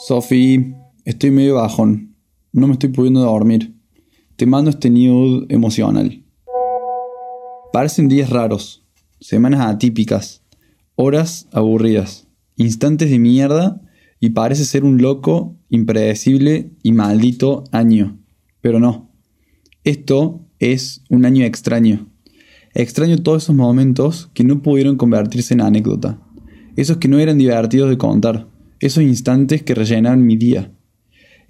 Sofi, 0.00 0.76
estoy 1.04 1.32
medio 1.32 1.56
bajón. 1.56 2.14
No 2.52 2.68
me 2.68 2.74
estoy 2.74 2.90
pudiendo 2.90 3.20
dormir. 3.20 3.74
Te 4.36 4.46
mando 4.46 4.70
este 4.70 4.90
nude 4.90 5.46
emocional. 5.48 6.24
Parecen 7.72 8.06
días 8.08 8.30
raros, 8.30 8.86
semanas 9.18 9.60
atípicas, 9.60 10.44
horas 10.94 11.48
aburridas, 11.52 12.28
instantes 12.56 13.10
de 13.10 13.18
mierda 13.18 13.82
y 14.20 14.30
parece 14.30 14.64
ser 14.64 14.84
un 14.84 15.02
loco, 15.02 15.56
impredecible 15.68 16.70
y 16.84 16.92
maldito 16.92 17.64
año. 17.72 18.20
Pero 18.60 18.78
no. 18.78 19.10
Esto 19.82 20.46
es 20.60 21.02
un 21.10 21.24
año 21.24 21.44
extraño. 21.44 22.08
Extraño 22.72 23.18
todos 23.18 23.42
esos 23.42 23.56
momentos 23.56 24.30
que 24.32 24.44
no 24.44 24.62
pudieron 24.62 24.96
convertirse 24.96 25.54
en 25.54 25.60
anécdota. 25.60 26.20
Esos 26.76 26.98
que 26.98 27.08
no 27.08 27.18
eran 27.18 27.38
divertidos 27.38 27.90
de 27.90 27.98
contar. 27.98 28.46
Esos 28.80 29.02
instantes 29.02 29.62
que 29.62 29.74
rellenaban 29.74 30.24
mi 30.24 30.36
día. 30.36 30.72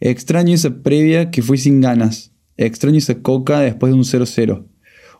Extraño 0.00 0.54
esa 0.54 0.82
previa 0.82 1.30
que 1.30 1.42
fui 1.42 1.58
sin 1.58 1.80
ganas. 1.80 2.32
Extraño 2.56 2.98
esa 2.98 3.20
coca 3.20 3.60
después 3.60 3.92
de 3.92 3.98
un 3.98 4.04
0-0. 4.04 4.66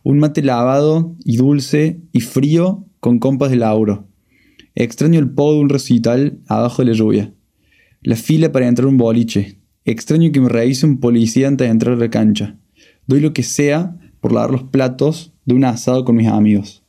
Un 0.04 0.18
mate 0.18 0.42
lavado 0.42 1.16
y 1.24 1.36
dulce 1.36 2.00
y 2.12 2.20
frío 2.20 2.86
con 3.00 3.18
compas 3.18 3.50
de 3.50 3.56
lauro. 3.56 4.08
Extraño 4.74 5.18
el 5.18 5.30
podo 5.30 5.54
de 5.54 5.60
un 5.60 5.68
recital 5.68 6.38
abajo 6.46 6.82
de 6.82 6.90
la 6.90 6.96
lluvia. 6.96 7.34
La 8.00 8.16
fila 8.16 8.52
para 8.52 8.68
entrar 8.68 8.86
a 8.86 8.90
un 8.90 8.96
boliche. 8.96 9.58
Extraño 9.84 10.32
que 10.32 10.40
me 10.40 10.48
revise 10.48 10.86
un 10.86 11.00
policía 11.00 11.48
antes 11.48 11.66
de 11.66 11.72
entrar 11.72 11.94
a 11.94 11.98
la 11.98 12.10
cancha. 12.10 12.58
Doy 13.06 13.20
lo 13.20 13.32
que 13.32 13.42
sea 13.42 13.96
por 14.20 14.32
lavar 14.32 14.50
los 14.50 14.62
platos 14.64 15.32
de 15.44 15.54
un 15.54 15.64
asado 15.64 16.04
con 16.04 16.16
mis 16.16 16.28
amigos. 16.28 16.84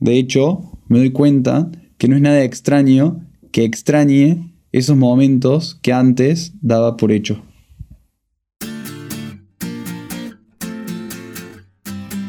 De 0.00 0.18
hecho, 0.18 0.78
me 0.88 0.98
doy 0.98 1.10
cuenta 1.10 1.70
que 1.96 2.08
no 2.08 2.16
es 2.16 2.22
nada 2.22 2.44
extraño 2.44 3.26
que 3.54 3.62
extrañe 3.62 4.50
esos 4.72 4.96
momentos 4.96 5.78
que 5.80 5.92
antes 5.92 6.54
daba 6.60 6.96
por 6.96 7.12
hecho. 7.12 7.40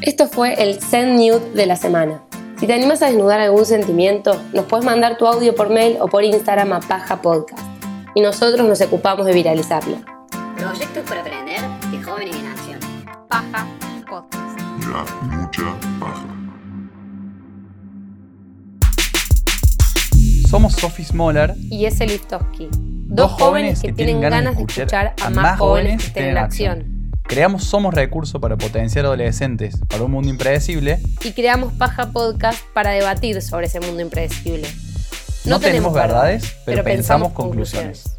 Esto 0.03 0.27
fue 0.27 0.53
el 0.61 0.79
Send 0.79 1.19
Nude 1.19 1.51
de 1.55 1.65
la 1.65 1.77
semana. 1.77 2.21
Si 2.59 2.67
te 2.67 2.73
animas 2.73 3.01
a 3.01 3.07
desnudar 3.07 3.39
algún 3.39 3.65
sentimiento, 3.65 4.39
nos 4.53 4.65
puedes 4.65 4.85
mandar 4.85 5.17
tu 5.17 5.25
audio 5.25 5.55
por 5.55 5.71
mail 5.71 5.97
o 5.99 6.07
por 6.07 6.23
Instagram 6.23 6.73
a 6.73 6.79
Paja 6.79 7.19
Podcast. 7.23 7.63
Y 8.13 8.21
nosotros 8.21 8.67
nos 8.67 8.79
ocupamos 8.81 9.25
de 9.25 9.33
viralizarlo. 9.33 9.97
Proyectos 10.55 11.03
para 11.09 11.21
aprender 11.21 11.59
de 11.89 12.03
jóvenes 12.03 12.35
en 12.35 12.45
acción. 12.45 12.79
Paja 13.27 13.67
Podcast. 14.07 15.34
Somos 20.55 20.71
Sophie 20.75 21.03
Smoller, 21.03 21.53
Y 21.69 21.83
ese 21.83 22.07
Liftoski. 22.07 22.69
Dos 22.71 23.33
jóvenes 23.33 23.81
que 23.81 23.91
tienen 23.91 24.21
ganas 24.21 24.55
de 24.55 24.61
escuchar 24.61 25.13
a 25.21 25.29
más 25.29 25.59
jóvenes 25.59 26.01
que 26.01 26.07
estén 26.07 26.29
en 26.29 26.37
acción. 26.37 27.11
Creamos 27.23 27.65
Somos 27.65 27.93
Recurso 27.93 28.39
para 28.39 28.55
potenciar 28.55 29.03
adolescentes 29.03 29.77
para 29.89 30.05
un 30.05 30.11
mundo 30.11 30.29
impredecible. 30.29 31.01
Y 31.25 31.33
creamos 31.33 31.73
Paja 31.73 32.13
Podcast 32.13 32.63
para 32.73 32.91
debatir 32.91 33.41
sobre 33.41 33.65
ese 33.65 33.81
mundo 33.81 34.01
impredecible. 34.01 34.65
No, 35.43 35.59
tenemos 35.59 35.93
verdades, 35.93 36.55
pero, 36.65 36.85
pensamos 36.85 37.33
conclusiones. 37.33 38.17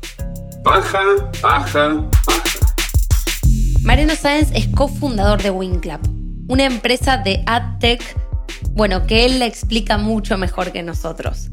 Paja, 0.62 1.00
paja, 1.40 2.04
paja. 2.26 2.60
Mariano 3.80 4.14
Sáenz 4.14 4.50
es 4.52 4.68
cofundador 4.68 5.42
de 5.42 5.50
WinClap, 5.50 6.02
una 6.48 6.66
empresa 6.66 7.16
de 7.16 7.42
AdTech, 7.46 8.02
bueno, 8.72 9.06
que 9.06 9.24
él 9.24 9.38
la 9.38 9.46
explica 9.46 9.96
mucho 9.96 10.36
mejor 10.36 10.70
que 10.70 10.82
nosotros. 10.82 11.48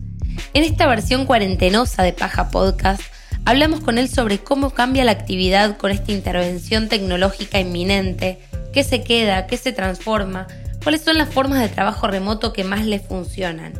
En 0.53 0.63
esta 0.63 0.87
versión 0.87 1.25
cuarentenosa 1.25 2.03
de 2.03 2.13
Paja 2.13 2.49
Podcast, 2.49 3.01
hablamos 3.45 3.79
con 3.79 3.97
él 3.97 4.09
sobre 4.09 4.39
cómo 4.39 4.69
cambia 4.69 5.03
la 5.03 5.11
actividad 5.11 5.77
con 5.77 5.91
esta 5.91 6.11
intervención 6.11 6.89
tecnológica 6.89 7.59
inminente, 7.59 8.39
qué 8.71 8.83
se 8.83 9.03
queda, 9.03 9.47
qué 9.47 9.57
se 9.57 9.71
transforma, 9.71 10.47
cuáles 10.83 11.01
son 11.01 11.17
las 11.17 11.29
formas 11.29 11.59
de 11.59 11.69
trabajo 11.69 12.07
remoto 12.07 12.53
que 12.53 12.63
más 12.63 12.85
le 12.85 12.99
funcionan. 12.99 13.73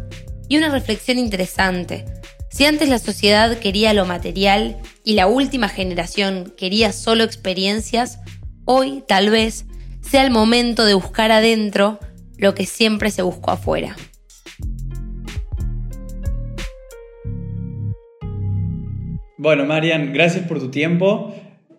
Y 0.47 0.57
una 0.57 0.69
reflexión 0.69 1.17
interesante. 1.17 2.05
Si 2.49 2.65
antes 2.65 2.89
la 2.89 2.99
sociedad 2.99 3.57
quería 3.57 3.93
lo 3.93 4.05
material 4.05 4.77
y 5.03 5.13
la 5.13 5.27
última 5.27 5.69
generación 5.69 6.53
quería 6.55 6.91
solo 6.91 7.23
experiencias, 7.23 8.19
hoy 8.65 9.03
tal 9.07 9.29
vez 9.29 9.65
sea 10.01 10.23
el 10.23 10.31
momento 10.31 10.85
de 10.85 10.93
buscar 10.93 11.31
adentro 11.31 11.99
lo 12.37 12.53
que 12.53 12.65
siempre 12.65 13.09
se 13.09 13.21
buscó 13.21 13.51
afuera. 13.51 13.95
Bueno, 19.43 19.65
Marian, 19.65 20.13
gracias 20.13 20.47
por 20.47 20.57
tu 20.59 20.71
tiempo. 20.71 21.35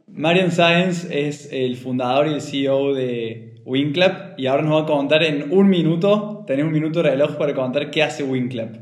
Marian 0.06 0.52
Sáenz 0.52 1.08
es 1.10 1.50
el 1.50 1.76
fundador 1.76 2.26
y 2.26 2.34
el 2.34 2.42
CEO 2.42 2.92
de 2.92 3.54
WinClap 3.64 4.38
y 4.38 4.48
ahora 4.48 4.62
nos 4.64 4.74
va 4.74 4.82
a 4.82 4.84
contar 4.86 5.22
en 5.22 5.50
un 5.50 5.70
minuto, 5.70 6.44
tenés 6.46 6.66
un 6.66 6.72
minuto 6.72 7.02
de 7.02 7.12
reloj 7.12 7.38
para 7.38 7.54
contar 7.54 7.90
qué 7.90 8.02
hace 8.02 8.22
WinClap. 8.22 8.76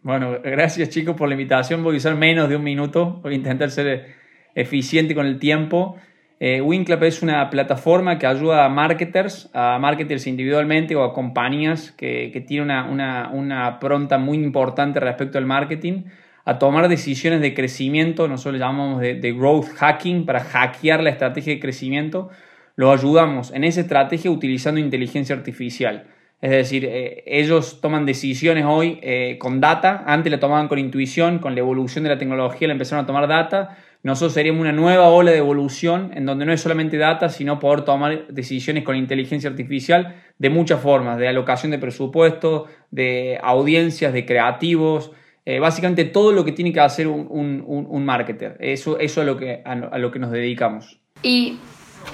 Bueno, 0.00 0.38
gracias 0.42 0.88
chicos 0.88 1.14
por 1.16 1.28
la 1.28 1.34
invitación. 1.34 1.84
Voy 1.84 1.96
a 1.96 1.98
usar 1.98 2.16
menos 2.16 2.48
de 2.48 2.56
un 2.56 2.64
minuto. 2.64 3.20
Voy 3.22 3.34
a 3.34 3.36
intentar 3.36 3.70
ser 3.70 4.06
eficiente 4.54 5.14
con 5.14 5.26
el 5.26 5.38
tiempo. 5.38 5.96
Eh, 6.40 6.62
WinClap 6.62 7.02
es 7.02 7.22
una 7.22 7.50
plataforma 7.50 8.16
que 8.18 8.26
ayuda 8.26 8.64
a 8.64 8.70
marketers, 8.70 9.50
a 9.52 9.78
marketers 9.78 10.26
individualmente 10.26 10.96
o 10.96 11.04
a 11.04 11.12
compañías 11.12 11.92
que, 11.92 12.30
que 12.32 12.40
tienen 12.40 12.70
una, 12.70 12.88
una, 12.88 13.30
una 13.34 13.78
pronta 13.80 14.16
muy 14.16 14.38
importante 14.38 14.98
respecto 14.98 15.36
al 15.36 15.44
marketing 15.44 16.04
a 16.44 16.58
tomar 16.58 16.88
decisiones 16.88 17.40
de 17.40 17.54
crecimiento, 17.54 18.28
nosotros 18.28 18.54
le 18.54 18.58
llamamos 18.58 19.00
de, 19.00 19.32
growth 19.32 19.68
hacking, 19.76 20.26
para 20.26 20.40
hackear 20.40 21.02
la 21.02 21.10
estrategia 21.10 21.54
de 21.54 21.60
crecimiento, 21.60 22.30
lo 22.74 22.90
ayudamos 22.90 23.52
en 23.52 23.64
esa 23.64 23.82
estrategia 23.82 24.30
utilizando 24.30 24.80
inteligencia 24.80 25.36
artificial. 25.36 26.06
Es 26.40 26.50
decir, 26.50 26.84
eh, 26.84 27.22
ellos 27.26 27.80
toman 27.80 28.04
decisiones 28.04 28.64
hoy 28.66 28.98
eh, 29.02 29.36
con 29.38 29.60
data, 29.60 30.02
antes 30.06 30.32
la 30.32 30.40
tomaban 30.40 30.66
con 30.66 30.80
intuición, 30.80 31.38
con 31.38 31.54
la 31.54 31.60
evolución 31.60 32.02
de 32.02 32.10
la 32.10 32.18
tecnología 32.18 32.66
la 32.66 32.72
empezaron 32.72 33.04
a 33.04 33.06
tomar 33.06 33.28
data, 33.28 33.76
nosotros 34.02 34.32
seríamos 34.32 34.62
una 34.62 34.72
nueva 34.72 35.08
ola 35.10 35.30
de 35.30 35.38
evolución 35.38 36.10
en 36.14 36.26
donde 36.26 36.44
no 36.44 36.52
es 36.52 36.60
solamente 36.60 36.96
data, 36.96 37.28
sino 37.28 37.60
poder 37.60 37.82
tomar 37.82 38.26
decisiones 38.26 38.82
con 38.82 38.96
inteligencia 38.96 39.48
artificial 39.48 40.16
de 40.38 40.50
muchas 40.50 40.80
formas, 40.80 41.18
de 41.18 41.28
alocación 41.28 41.70
de 41.70 41.78
presupuesto, 41.78 42.66
de 42.90 43.38
audiencias, 43.40 44.12
de 44.12 44.26
creativos, 44.26 45.12
eh, 45.44 45.58
básicamente 45.58 46.04
todo 46.04 46.32
lo 46.32 46.44
que 46.44 46.52
tiene 46.52 46.72
que 46.72 46.80
hacer 46.80 47.08
un, 47.08 47.26
un, 47.30 47.86
un 47.88 48.04
marketer. 48.04 48.56
Eso, 48.60 48.98
eso 48.98 49.20
es 49.20 49.26
lo 49.26 49.36
que, 49.36 49.62
a, 49.64 49.98
lo 49.98 50.10
que 50.10 50.18
nos 50.18 50.30
dedicamos. 50.30 50.98
Y 51.22 51.58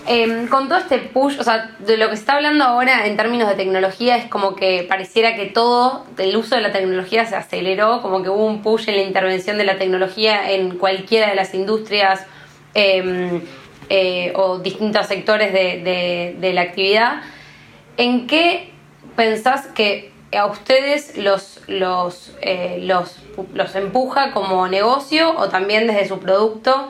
eh, 0.07 0.47
con 0.51 0.69
todo 0.69 0.79
este 0.79 0.99
push, 0.99 1.39
o 1.39 1.45
sea, 1.45 1.77
de 1.79 1.97
lo 1.97 2.09
que 2.09 2.17
se 2.17 2.21
está 2.21 2.37
hablando 2.37 2.65
ahora 2.65 3.07
en 3.07 3.17
términos 3.17 3.49
de 3.49 3.55
tecnología 3.55 4.17
es 4.17 4.27
como 4.27 4.55
que 4.55 4.85
pareciera 4.89 5.35
que 5.35 5.47
todo 5.47 6.07
el 6.19 6.37
uso 6.37 6.55
de 6.57 6.63
la 6.63 6.73
tecnología 6.73 7.25
se 7.27 7.37
aceleró, 7.37 8.03
como 8.03 8.23
que 8.23 8.29
hubo 8.29 8.47
un 8.47 8.63
push 8.63 8.89
en 8.89 8.97
la 8.97 9.03
intervención 9.03 9.59
de 9.59 9.65
la 9.65 9.79
tecnología 9.79 10.51
en 10.53 10.79
cualquiera 10.79 11.29
de 11.29 11.35
las 11.35 11.55
industrias 11.55 12.27
eh, 12.75 13.41
eh, 13.89 14.33
o 14.37 14.59
distintos 14.59 15.07
sectores 15.07 15.53
de, 15.53 15.83
de, 15.83 16.37
de 16.39 16.53
la 16.53 16.63
actividad. 16.63 17.23
¿En 17.97 18.27
qué 18.27 18.71
pensás 19.17 19.67
que 19.69 20.13
a 20.33 20.47
ustedes 20.47 21.17
los, 21.17 21.63
los, 21.69 22.37
eh, 22.43 22.81
los, 22.83 23.23
los 23.55 23.75
empuja 23.75 24.33
como 24.33 24.69
negocio 24.69 25.37
o 25.37 25.49
también 25.49 25.87
desde 25.87 26.07
su 26.07 26.19
producto 26.19 26.89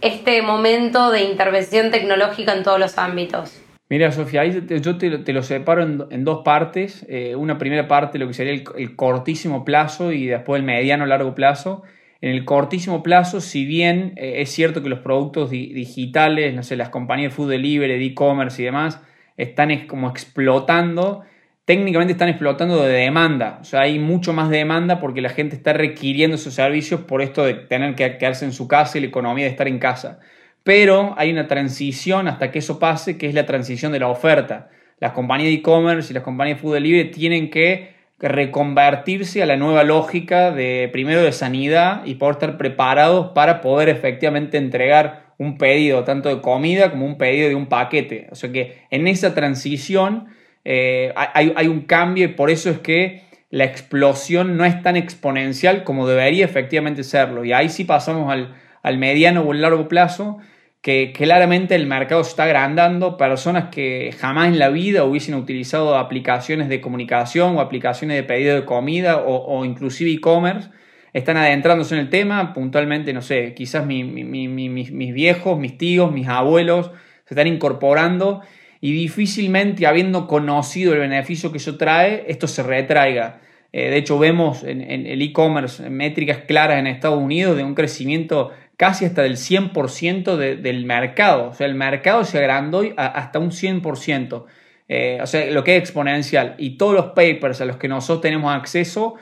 este 0.00 0.42
momento 0.42 1.10
de 1.10 1.22
intervención 1.24 1.90
tecnológica 1.90 2.54
en 2.54 2.62
todos 2.62 2.78
los 2.78 2.98
ámbitos? 2.98 3.60
Mira, 3.88 4.12
Sofía, 4.12 4.44
yo 4.44 4.98
te, 4.98 5.32
lo 5.32 5.42
separo 5.42 5.82
en, 5.82 6.04
en 6.10 6.24
dos 6.24 6.42
partes. 6.44 7.04
Eh, 7.08 7.34
una 7.34 7.58
primera 7.58 7.88
parte, 7.88 8.18
lo 8.18 8.28
que 8.28 8.34
sería 8.34 8.52
el, 8.52 8.96
cortísimo 8.96 9.64
plazo 9.64 10.12
y 10.12 10.26
después 10.26 10.60
el 10.60 10.64
mediano 10.64 11.06
largo 11.06 11.34
plazo. 11.34 11.82
En 12.20 12.30
el 12.30 12.44
cortísimo 12.44 13.02
plazo, 13.02 13.40
si 13.40 13.64
bien 13.64 14.12
eh, 14.16 14.42
es 14.42 14.50
cierto 14.50 14.82
que 14.82 14.88
los 14.88 15.00
productos 15.00 15.50
di 15.50 15.72
digitales, 15.72 16.54
no 16.54 16.62
sé, 16.62 16.76
las 16.76 16.90
compañías 16.90 17.32
de 17.32 17.36
food 17.36 17.50
delivery, 17.50 17.98
de 17.98 18.04
e-commerce 18.04 18.62
y 18.62 18.66
demás, 18.66 19.00
están 19.36 19.70
es, 19.72 19.86
como 19.86 20.08
explotando, 20.08 21.24
técnicamente 21.70 22.14
están 22.14 22.28
explotando 22.28 22.82
de 22.82 22.92
demanda. 22.92 23.58
O 23.60 23.64
sea, 23.64 23.82
hay 23.82 24.00
mucho 24.00 24.32
más 24.32 24.50
demanda 24.50 24.98
porque 24.98 25.20
la 25.20 25.28
gente 25.28 25.54
está 25.54 25.72
requiriendo 25.72 26.34
esos 26.34 26.54
servicios 26.54 27.02
por 27.02 27.22
esto 27.22 27.44
de 27.44 27.54
tener 27.54 27.94
que 27.94 28.18
quedarse 28.18 28.44
en 28.44 28.52
su 28.52 28.66
casa 28.66 28.98
y 28.98 29.02
la 29.02 29.06
economía 29.06 29.44
de 29.44 29.52
estar 29.52 29.68
en 29.68 29.78
casa. 29.78 30.18
Pero 30.64 31.14
hay 31.16 31.30
una 31.30 31.46
transición 31.46 32.26
hasta 32.26 32.50
que 32.50 32.58
eso 32.58 32.80
pase, 32.80 33.16
que 33.18 33.28
es 33.28 33.34
la 33.34 33.46
transición 33.46 33.92
de 33.92 34.00
la 34.00 34.08
oferta. 34.08 34.68
Las 34.98 35.12
compañías 35.12 35.50
de 35.50 35.58
e-commerce 35.58 36.12
y 36.12 36.14
las 36.14 36.24
compañías 36.24 36.58
de 36.58 36.60
food 36.62 36.74
delivery 36.74 37.12
tienen 37.12 37.50
que 37.50 37.94
reconvertirse 38.18 39.40
a 39.40 39.46
la 39.46 39.56
nueva 39.56 39.84
lógica 39.84 40.50
de 40.50 40.90
primero 40.92 41.22
de 41.22 41.30
sanidad 41.30 42.04
y 42.04 42.16
poder 42.16 42.32
estar 42.32 42.58
preparados 42.58 43.28
para 43.28 43.60
poder 43.60 43.88
efectivamente 43.90 44.58
entregar 44.58 45.26
un 45.38 45.56
pedido 45.56 46.02
tanto 46.02 46.30
de 46.30 46.40
comida 46.40 46.90
como 46.90 47.06
un 47.06 47.16
pedido 47.16 47.48
de 47.48 47.54
un 47.54 47.66
paquete. 47.66 48.26
O 48.32 48.34
sea 48.34 48.50
que 48.50 48.82
en 48.90 49.06
esa 49.06 49.36
transición 49.36 50.39
eh, 50.64 51.12
hay, 51.14 51.68
un 51.68 51.82
cambio 51.82 52.24
y 52.24 52.28
por 52.28 52.50
eso 52.50 52.70
es 52.70 52.78
que 52.78 53.22
la 53.50 53.64
explosión 53.64 54.56
no 54.56 54.64
es 54.64 54.80
tan 54.82 54.96
exponencial 54.96 55.84
como 55.84 56.06
debería 56.06 56.44
efectivamente 56.44 57.02
serlo. 57.02 57.44
Y 57.44 57.52
ahí 57.52 57.68
sí 57.68 57.84
pasamos 57.84 58.32
al, 58.32 58.98
mediano 58.98 59.42
o 59.42 59.52
el 59.52 59.62
largo 59.62 59.88
plazo, 59.88 60.38
que 60.82 61.12
claramente 61.12 61.74
el 61.74 61.86
mercado 61.86 62.24
se 62.24 62.30
está 62.30 62.44
agrandando, 62.44 63.16
personas 63.16 63.68
que 63.70 64.14
jamás 64.18 64.48
en 64.48 64.58
la 64.58 64.68
vida 64.70 65.04
hubiesen 65.04 65.34
utilizado 65.34 65.98
aplicaciones 65.98 66.68
de 66.68 66.80
comunicación 66.80 67.56
o 67.56 67.60
aplicaciones 67.60 68.16
de 68.16 68.22
pedido 68.22 68.54
de 68.54 68.64
comida 68.64 69.18
o, 69.18 69.44
o 69.44 69.64
inclusive 69.64 70.10
e-commerce, 70.10 70.70
están 71.12 71.36
adentrándose 71.36 71.94
en 71.96 72.02
el 72.02 72.08
tema, 72.08 72.54
puntualmente, 72.54 73.12
no 73.12 73.20
sé, 73.20 73.52
quizás 73.54 73.84
mi- 73.84 74.04
mi- 74.04 74.24
mi- 74.24 74.48
mi- 74.48 74.68
mis, 74.68 74.92
mis 74.92 75.12
viejos, 75.12 75.58
mis 75.58 75.76
tíos, 75.76 76.12
mis 76.12 76.28
abuelos 76.28 76.92
se 77.24 77.34
están 77.34 77.48
incorporando 77.48 78.42
y 78.80 78.92
difícilmente 78.92 79.86
habiendo 79.86 80.26
conocido 80.26 80.94
el 80.94 81.00
beneficio 81.00 81.52
que 81.52 81.58
eso 81.58 81.76
trae, 81.76 82.24
esto 82.28 82.46
se 82.46 82.62
retraiga. 82.62 83.40
Eh, 83.72 83.90
de 83.90 83.96
hecho, 83.98 84.18
vemos 84.18 84.64
en, 84.64 84.80
el 84.80 85.22
e-commerce 85.22 85.88
métricas 85.90 86.38
claras 86.48 86.78
en 86.78 86.86
Estados 86.86 87.18
Unidos 87.18 87.56
de 87.56 87.62
un 87.62 87.74
crecimiento 87.74 88.50
casi 88.76 89.04
hasta 89.04 89.22
del 89.22 89.36
100% 89.36 90.36
de- 90.36 90.56
del 90.56 90.86
mercado. 90.86 91.50
O 91.50 91.54
sea, 91.54 91.66
el 91.66 91.74
mercado 91.74 92.24
se 92.24 92.38
agrandó 92.38 92.82
hasta 92.96 93.38
un 93.38 93.52
100%. 93.52 94.46
Eh, 94.88 95.18
o 95.22 95.26
sea, 95.26 95.48
lo 95.52 95.62
que 95.62 95.76
es 95.76 95.82
exponencial. 95.82 96.54
Y 96.58 96.70
todos 96.78 96.94
los 96.94 97.06
papers 97.12 97.60
a 97.60 97.64
los 97.66 97.76
que 97.76 97.86
nosotros 97.86 98.22
tenemos 98.22 98.52
acceso 98.52 99.14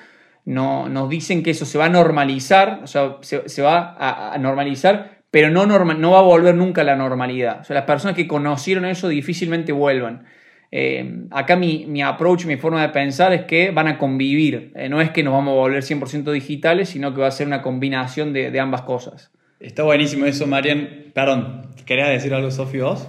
no, 0.47 0.89
nos 0.89 1.11
dicen 1.11 1.43
que 1.43 1.51
eso 1.51 1.67
se 1.67 1.77
va 1.77 1.87
a 1.87 1.91
normalizar, 1.91 2.81
o 2.83 2.87
sea, 2.87 3.17
se, 3.21 3.61
va 3.61 3.97
a 4.33 4.39
normalizar, 4.39 5.18
pero 5.39 5.53
no, 5.53 5.67
norma- 5.67 5.95
no 5.95 6.11
va 6.11 6.19
a 6.19 6.23
volver 6.23 6.57
nunca 6.57 6.81
a 6.81 6.85
la 6.85 6.97
normalidad. 6.97 7.61
O 7.61 7.65
sea, 7.65 7.75
las 7.75 7.85
personas 7.85 8.17
que 8.17 8.27
conocieron 8.27 8.85
eso 8.85 9.07
difícilmente 9.07 9.71
vuelvan. 9.71 10.25
Eh, 10.73 11.27
acá 11.31 11.55
mi, 11.55 11.87
mi 11.87 12.03
approach, 12.03 12.45
mi 12.45 12.57
forma 12.57 12.83
de 12.83 12.89
pensar 12.89 13.33
es 13.33 13.43
que 13.45 13.71
van 13.71 13.87
a 13.87 13.99
convivir. 13.99 14.73
Eh, 14.75 14.89
no 14.89 15.01
es 15.01 15.11
que 15.11 15.23
nos 15.23 15.33
vamos 15.33 15.53
a 15.53 15.55
volver 15.55 15.85
100% 15.85 16.33
digitales, 16.33 16.89
sino 16.89 17.15
que 17.15 17.21
va 17.21 17.29
a 17.29 17.31
ser 17.31 17.47
una 17.47 17.63
combinación 17.63 18.33
de, 18.33 18.51
de 18.51 18.59
ambas 18.59 18.83
cosas. 18.83 19.31
Está 19.61 19.85
buenísimo 19.85 20.27
eso, 20.27 20.45
Marian. 20.49 21.13
Perdón, 21.15 21.69
¿querías 21.87 22.09
decir 22.09 22.35
algo, 22.35 22.51
Sofi, 22.51 22.79
vos? 22.81 23.07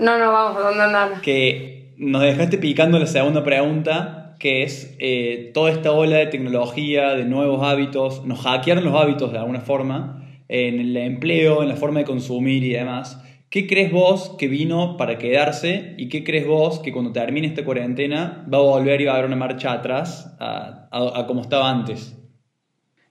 No, 0.00 0.18
no, 0.18 0.32
vamos, 0.32 0.60
no, 0.76 0.88
no, 0.88 0.90
no. 1.14 1.22
que 1.22 1.92
nos 1.98 2.22
dejaste 2.22 2.58
picando 2.58 2.98
la 2.98 3.06
segunda 3.06 3.44
pregunta, 3.44 4.34
que 4.40 4.64
es 4.64 4.96
eh, 4.98 5.52
toda 5.54 5.70
esta 5.70 5.92
ola 5.92 6.16
de 6.16 6.26
tecnología, 6.26 7.10
de 7.10 7.26
nuevos 7.26 7.62
hábitos, 7.64 8.24
nos 8.26 8.40
hackearon 8.40 8.82
los 8.82 9.00
hábitos 9.00 9.30
de 9.30 9.38
alguna 9.38 9.60
forma, 9.60 10.19
en 10.52 10.80
el 10.80 10.96
empleo, 10.96 11.62
en 11.62 11.68
la 11.68 11.76
forma 11.76 12.00
de 12.00 12.04
consumir 12.04 12.64
y 12.64 12.70
demás. 12.72 13.22
¿Qué 13.50 13.66
crees 13.66 13.90
vos 13.92 14.36
que 14.38 14.48
vino 14.48 14.96
para 14.96 15.16
quedarse 15.18 15.94
y 15.96 16.08
qué 16.08 16.22
crees 16.24 16.46
vos 16.46 16.80
que 16.80 16.92
cuando 16.92 17.12
termine 17.12 17.46
esta 17.46 17.64
cuarentena 17.64 18.46
va 18.52 18.58
a 18.58 18.62
volver 18.62 19.00
y 19.00 19.04
va 19.04 19.12
a 19.12 19.14
haber 19.16 19.26
una 19.26 19.36
marcha 19.36 19.72
atrás 19.72 20.36
a, 20.40 20.88
a- 20.90 21.26
como 21.26 21.40
estaba 21.42 21.68
antes? 21.70 22.16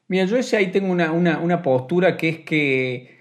Mira, 0.08 0.26
yo 0.26 0.38
ese 0.38 0.58
ahí 0.58 0.68
tengo 0.68 0.92
una, 0.92 1.12
una- 1.12 1.40
una 1.40 1.62
postura 1.62 2.18
que 2.18 2.30
es 2.30 2.40
que, 2.40 3.20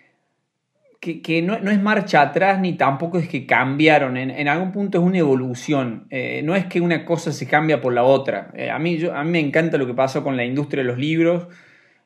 que, 1.01 1.21
que 1.23 1.43
no, 1.43 1.59
no 1.61 1.71
es 1.71 1.81
marcha 1.81 2.23
atrás 2.23 2.61
ni 2.61 2.73
tampoco 2.75 3.19
es 3.19 3.29
que 3.29 3.47
cambiaron. 3.47 4.17
En, 4.17 4.31
en 4.31 4.49
algún 4.49 4.73
punto 4.73 4.99
es 4.99 5.05
una 5.05 5.19
evolución. 5.19 6.07
Eh, 6.11 6.43
no 6.45 6.57
es 6.57 6.67
que 6.67 6.81
una 6.81 7.05
cosa 7.05 7.33
se 7.33 7.47
cambia 7.47 7.81
por 7.81 7.93
la 7.93 8.05
otra. 8.05 8.53
Eh, 8.55 8.71
a, 8.71 8.79
mí, 8.79 8.97
yo, 8.97 9.15
a 9.15 9.23
mí 9.25 9.31
me 9.31 9.41
encanta 9.41 9.77
lo 9.77 9.87
que 9.87 9.95
pasó 9.95 10.23
con 10.25 10.37
la 10.37 10.45
industria 10.45 10.83
de 10.83 10.89
los 10.89 10.99
libros. 10.99 11.49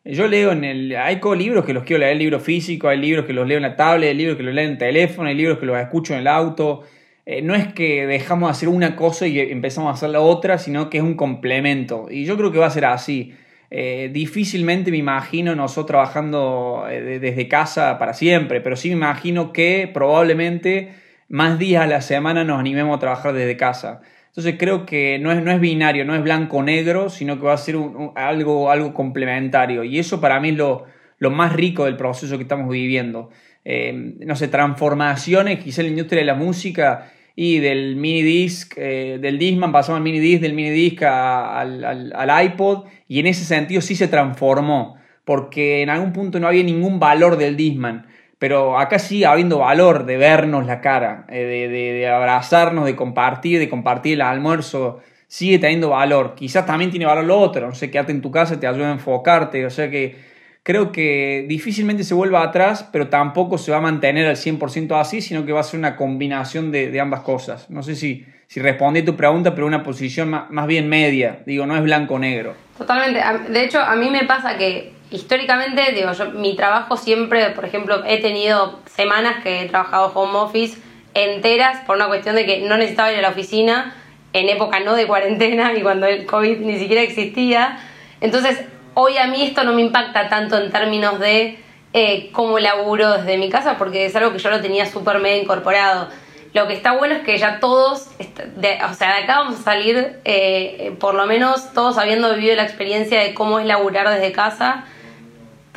Yo 0.05 0.27
leo 0.27 0.51
en 0.53 0.65
el. 0.65 0.97
Hay 0.97 1.21
libros 1.37 1.65
que 1.65 1.73
los 1.73 1.85
quiero 1.85 2.01
leer, 2.01 2.17
libros 2.17 2.43
físicos, 2.43 2.91
hay 2.91 2.99
libros 2.99 3.25
que 3.25 3.33
los 3.33 3.47
leo 3.47 3.57
en 3.59 3.63
la 3.63 3.77
tablet, 3.77 4.11
hay 4.11 4.17
libros 4.17 4.37
que 4.37 4.43
los 4.43 4.53
leo 4.55 4.65
en 4.65 4.73
el 4.73 4.79
teléfono, 4.79 5.29
hay 5.29 5.35
libros 5.37 5.59
que 5.59 5.67
los 5.67 5.79
escucho 5.79 6.15
en 6.15 6.21
el 6.21 6.27
auto. 6.27 6.83
Eh, 7.25 7.41
no 7.41 7.55
es 7.55 7.73
que 7.73 8.05
dejamos 8.07 8.49
de 8.49 8.51
hacer 8.51 8.69
una 8.69 8.97
cosa 8.97 9.29
y 9.29 9.39
empezamos 9.39 9.91
a 9.91 9.95
hacer 9.95 10.11
la 10.11 10.21
otra, 10.21 10.59
sino 10.59 10.91
que 10.91 10.99
es 10.99 11.05
un 11.05 11.15
complemento. 11.15 12.09
Y 12.11 12.25
yo 12.25 12.37
creo 12.37 12.51
que 12.51 12.59
va 12.59 12.67
a 12.67 12.71
ser 12.71 12.85
así. 12.85 13.35
Eh, 13.71 14.11
difícilmente 14.13 14.91
me 14.91 14.97
imagino 14.97 15.55
nosotros 15.55 15.87
trabajando 15.87 16.85
eh, 16.91 17.01
de- 17.01 17.21
desde 17.21 17.47
casa 17.49 17.97
para 17.99 18.13
siempre, 18.13 18.61
pero 18.61 18.75
sí 18.77 18.89
me 18.89 18.97
imagino 18.97 19.53
que 19.53 19.89
probablemente 19.95 20.91
más 21.29 21.59
días 21.61 21.85
a 21.85 21.87
la 21.87 22.01
semana 22.03 22.43
nos 22.45 22.59
animemos 22.59 22.97
a 22.97 23.01
trabajar 23.01 23.33
desde 23.35 23.57
casa. 23.57 24.03
Entonces 24.32 24.56
creo 24.58 24.87
que 24.87 25.19
no 25.19 25.31
es, 25.31 25.43
no 25.43 25.50
es 25.52 25.61
binario, 25.61 26.06
no 26.06 26.14
es 26.14 26.23
blanco 26.23 26.58
o 26.58 26.62
negro, 26.62 27.11
sino 27.11 27.38
que 27.38 27.44
va 27.44 27.52
a 27.52 27.58
ser 27.58 27.76
un- 27.76 27.94
un- 27.94 28.12
algo, 28.17 28.70
algo 28.70 28.94
complementario. 28.94 29.84
Y 29.84 29.99
eso 29.99 30.23
para 30.23 30.40
mí 30.40 30.49
es 30.50 30.56
lo, 30.56 30.87
lo 31.19 31.31
más 31.31 31.52
rico 31.52 31.84
del 31.84 31.96
proceso 31.99 32.37
que 32.38 32.44
estamos 32.44 32.70
viviendo. 32.70 33.29
Eh, 33.64 33.93
no 34.20 34.34
sé, 34.34 34.49
transformaciones, 34.49 35.61
quizá 35.62 35.82
en 35.82 35.88
la 35.88 35.90
industria 35.90 36.20
de 36.23 36.26
la 36.26 36.34
música 36.34 37.12
y 37.37 37.58
del 37.58 37.96
mini 37.96 38.23
disc, 38.23 38.73
eh, 38.76 39.19
del 39.20 39.38
Discman 39.38 39.70
pasamos 39.70 39.99
al 39.99 40.02
mini 40.02 40.19
disc, 40.19 40.40
del 40.40 40.55
mini 40.55 40.70
disc 40.70 41.02
al, 41.02 41.84
al- 41.84 42.12
al 42.14 42.44
iPod, 42.46 42.84
y 43.08 43.20
en 43.20 43.26
ese 43.26 43.44
sentido 43.44 43.81
sí 43.82 43.94
se 43.96 44.08
transformó, 44.08 44.96
porque 45.26 45.82
en 45.82 45.90
algún 45.90 46.12
punto 46.14 46.40
no 46.40 46.49
había 46.49 46.62
ningún 46.62 46.99
valor 46.99 47.37
del 47.37 47.56
Discman. 47.56 48.06
Pero 48.43 48.77
acá 48.77 48.99
sigue 48.99 49.25
habiendo 49.25 49.59
valor 49.59 50.05
de 50.05 50.17
vernos 50.17 50.67
la 50.67 50.81
cara, 50.81 51.27
eh, 51.29 51.44
de, 51.44 51.69
de- 51.69 52.09
abrazarnos, 52.09 52.85
de 52.87 52.97
compartir, 52.97 53.61
de 53.61 53.69
compartir 53.69 54.15
el 54.15 54.23
almuerzo. 54.23 54.99
Sigue 55.29 55.61
teniendo 55.61 55.91
valor. 55.91 56.35
Quizás 56.35 56.67
también 56.67 56.91
tiene 56.91 57.06
valor 57.06 57.23
lo 57.23 57.39
otro. 57.39 57.69
No 57.69 57.75
sé, 57.77 57.89
quedarte 57.89 58.11
en 58.11 58.21
tu 58.21 58.33
casa 58.33 58.59
te 58.59 58.67
ayuda 58.67 58.89
a 58.89 58.93
enfocarte. 58.94 59.65
O 59.65 59.71
sea 59.71 59.89
que 59.89 60.17
creo 60.65 60.91
que 60.91 61.47
difícilmente 61.49 62.03
se 62.03 62.15
vuelva 62.15 62.43
atrás, 62.43 62.89
pero 62.91 63.06
tampoco 63.06 63.59
se 63.59 63.71
va 63.71 63.77
a 63.77 63.81
mantener 63.81 64.27
al 64.27 64.35
100% 64.35 65.00
así, 65.00 65.21
sino 65.21 65.47
que 65.47 65.53
va 65.53 65.61
a 65.61 65.62
ser 65.62 65.79
una 65.79 65.94
combinación 65.94 66.73
de, 66.73 66.99
ambas 67.00 67.21
cosas. 67.21 67.71
No 67.71 67.85
sé 67.85 67.94
si, 67.94 68.27
si 68.49 68.59
respondí 68.59 69.03
a 69.03 69.05
tu 69.05 69.15
pregunta, 69.15 69.55
pero 69.55 69.69
una 69.69 69.85
posición 69.85 70.31
más, 70.31 70.50
más 70.50 70.67
bien 70.67 70.89
media. 70.89 71.44
Digo, 71.47 71.65
no 71.65 71.77
es 71.77 71.83
blanco 71.85 72.15
o 72.15 72.19
negro. 72.19 72.55
Totalmente. 72.77 73.21
De 73.53 73.62
hecho, 73.62 73.79
a 73.79 73.94
mí 73.94 74.11
me 74.11 74.25
pasa 74.25 74.59
que 74.59 75.00
históricamente, 75.12 75.93
digo, 75.93 76.12
yo 76.12 76.31
mi 76.31 76.56
trabajo 76.56 76.97
siempre, 76.97 77.50
por 77.50 77.64
ejemplo, 77.64 78.03
he 78.06 78.20
tenido 78.20 78.81
semanas 78.87 79.43
que 79.43 79.62
he 79.62 79.69
trabajado 79.69 80.12
home 80.14 80.38
office 80.38 80.79
enteras 81.14 81.85
por 81.87 81.97
una 81.97 82.09
cuestión 82.09 82.37
de 82.37 82.47
que 82.47 82.61
no 82.61 82.76
necesitaba 82.76 83.12
ir 83.12 83.19
a 83.19 83.23
la 83.23 83.29
oficina 83.29 83.94
en 84.32 84.49
época 84.49 84.81
no 84.81 84.94
de 84.94 85.06
cuarentena 85.06 85.73
y 85.75 85.82
cuando 85.82 86.06
el 86.06 86.25
COVID 86.26 86.59
ni 86.61 86.79
siquiera 86.79 87.03
existía. 87.03 87.79
Entonces, 88.20 88.61
hoy 88.94 89.19
a 89.19 89.26
mí 89.26 89.43
esto 89.43 89.64
no 89.64 89.73
me 89.73 89.82
impacta 89.82 90.29
tanto 90.29 90.56
en 90.56 90.70
términos 90.70 91.19
de 91.19 91.58
eh, 91.93 92.31
cómo 92.32 92.58
laburo 92.58 93.19
desde 93.19 93.37
mi 93.37 93.50
casa, 93.50 93.76
porque 93.76 94.06
es 94.06 94.17
algo 94.17 94.32
que 94.32 94.38
yo 94.38 94.50
lo 94.50 94.61
tenía 94.61 94.87
súper 94.87 95.19
medio 95.19 95.43
incorporado. 95.43 96.08
Lo 96.55 96.67
que 96.67 96.75
está 96.75 96.93
bueno 96.93 97.15
es 97.15 97.23
que 97.23 97.38
ya 97.38 97.61
todos, 97.61 98.08
o 98.08 98.94
sea, 98.94 99.17
de 99.17 99.23
acá 99.23 99.38
vamos 99.38 99.61
a 99.61 99.62
salir, 99.62 100.20
eh, 100.25 100.94
por 101.00 101.15
lo 101.15 101.26
menos 101.26 101.73
todos 101.73 101.97
habiendo 101.97 102.35
vivido 102.35 102.56
la 102.56 102.65
experiencia 102.65 103.20
de 103.20 103.32
cómo 103.32 103.58
es 103.58 103.67
laburar 103.67 104.08
desde 104.11 104.32
casa, 104.32 104.85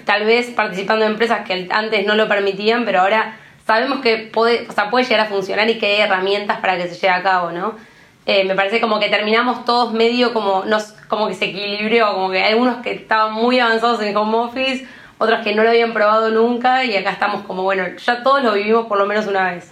tal 0.05 0.25
vez 0.25 0.47
participando 0.51 1.05
en 1.05 1.11
empresas 1.11 1.45
que 1.45 1.67
antes 1.71 2.05
no 2.05 2.15
lo 2.15 2.27
permitían, 2.27 2.85
pero 2.85 3.01
ahora 3.01 3.37
sabemos 3.65 3.99
que 4.01 4.17
puede, 4.17 4.67
o 4.67 4.71
sea, 4.71 4.89
puede 4.89 5.05
llegar 5.05 5.21
a 5.21 5.29
funcionar 5.29 5.69
y 5.69 5.77
que 5.77 5.87
hay 5.87 6.01
herramientas 6.01 6.59
para 6.59 6.77
que 6.77 6.87
se 6.87 6.95
lleve 6.95 7.13
a 7.13 7.23
cabo, 7.23 7.51
¿no? 7.51 7.75
Eh, 8.27 8.43
me 8.45 8.55
parece 8.55 8.79
como 8.81 8.99
que 8.99 9.09
terminamos 9.09 9.65
todos 9.65 9.93
medio 9.93 10.33
como, 10.33 10.65
nos, 10.65 10.93
como 11.07 11.27
que 11.27 11.33
se 11.35 11.45
equilibró, 11.45 12.13
como 12.13 12.31
que 12.31 12.41
hay 12.43 12.53
algunos 12.53 12.77
que 12.77 12.91
estaban 12.93 13.33
muy 13.33 13.59
avanzados 13.59 14.01
en 14.01 14.15
home 14.17 14.37
office, 14.37 14.87
otros 15.17 15.41
que 15.43 15.53
no 15.53 15.63
lo 15.63 15.69
habían 15.69 15.93
probado 15.93 16.29
nunca 16.31 16.83
y 16.83 16.95
acá 16.95 17.11
estamos 17.11 17.43
como, 17.43 17.61
bueno, 17.63 17.83
ya 18.03 18.23
todos 18.23 18.43
lo 18.43 18.53
vivimos 18.53 18.87
por 18.87 18.97
lo 18.97 19.05
menos 19.05 19.27
una 19.27 19.51
vez. 19.51 19.71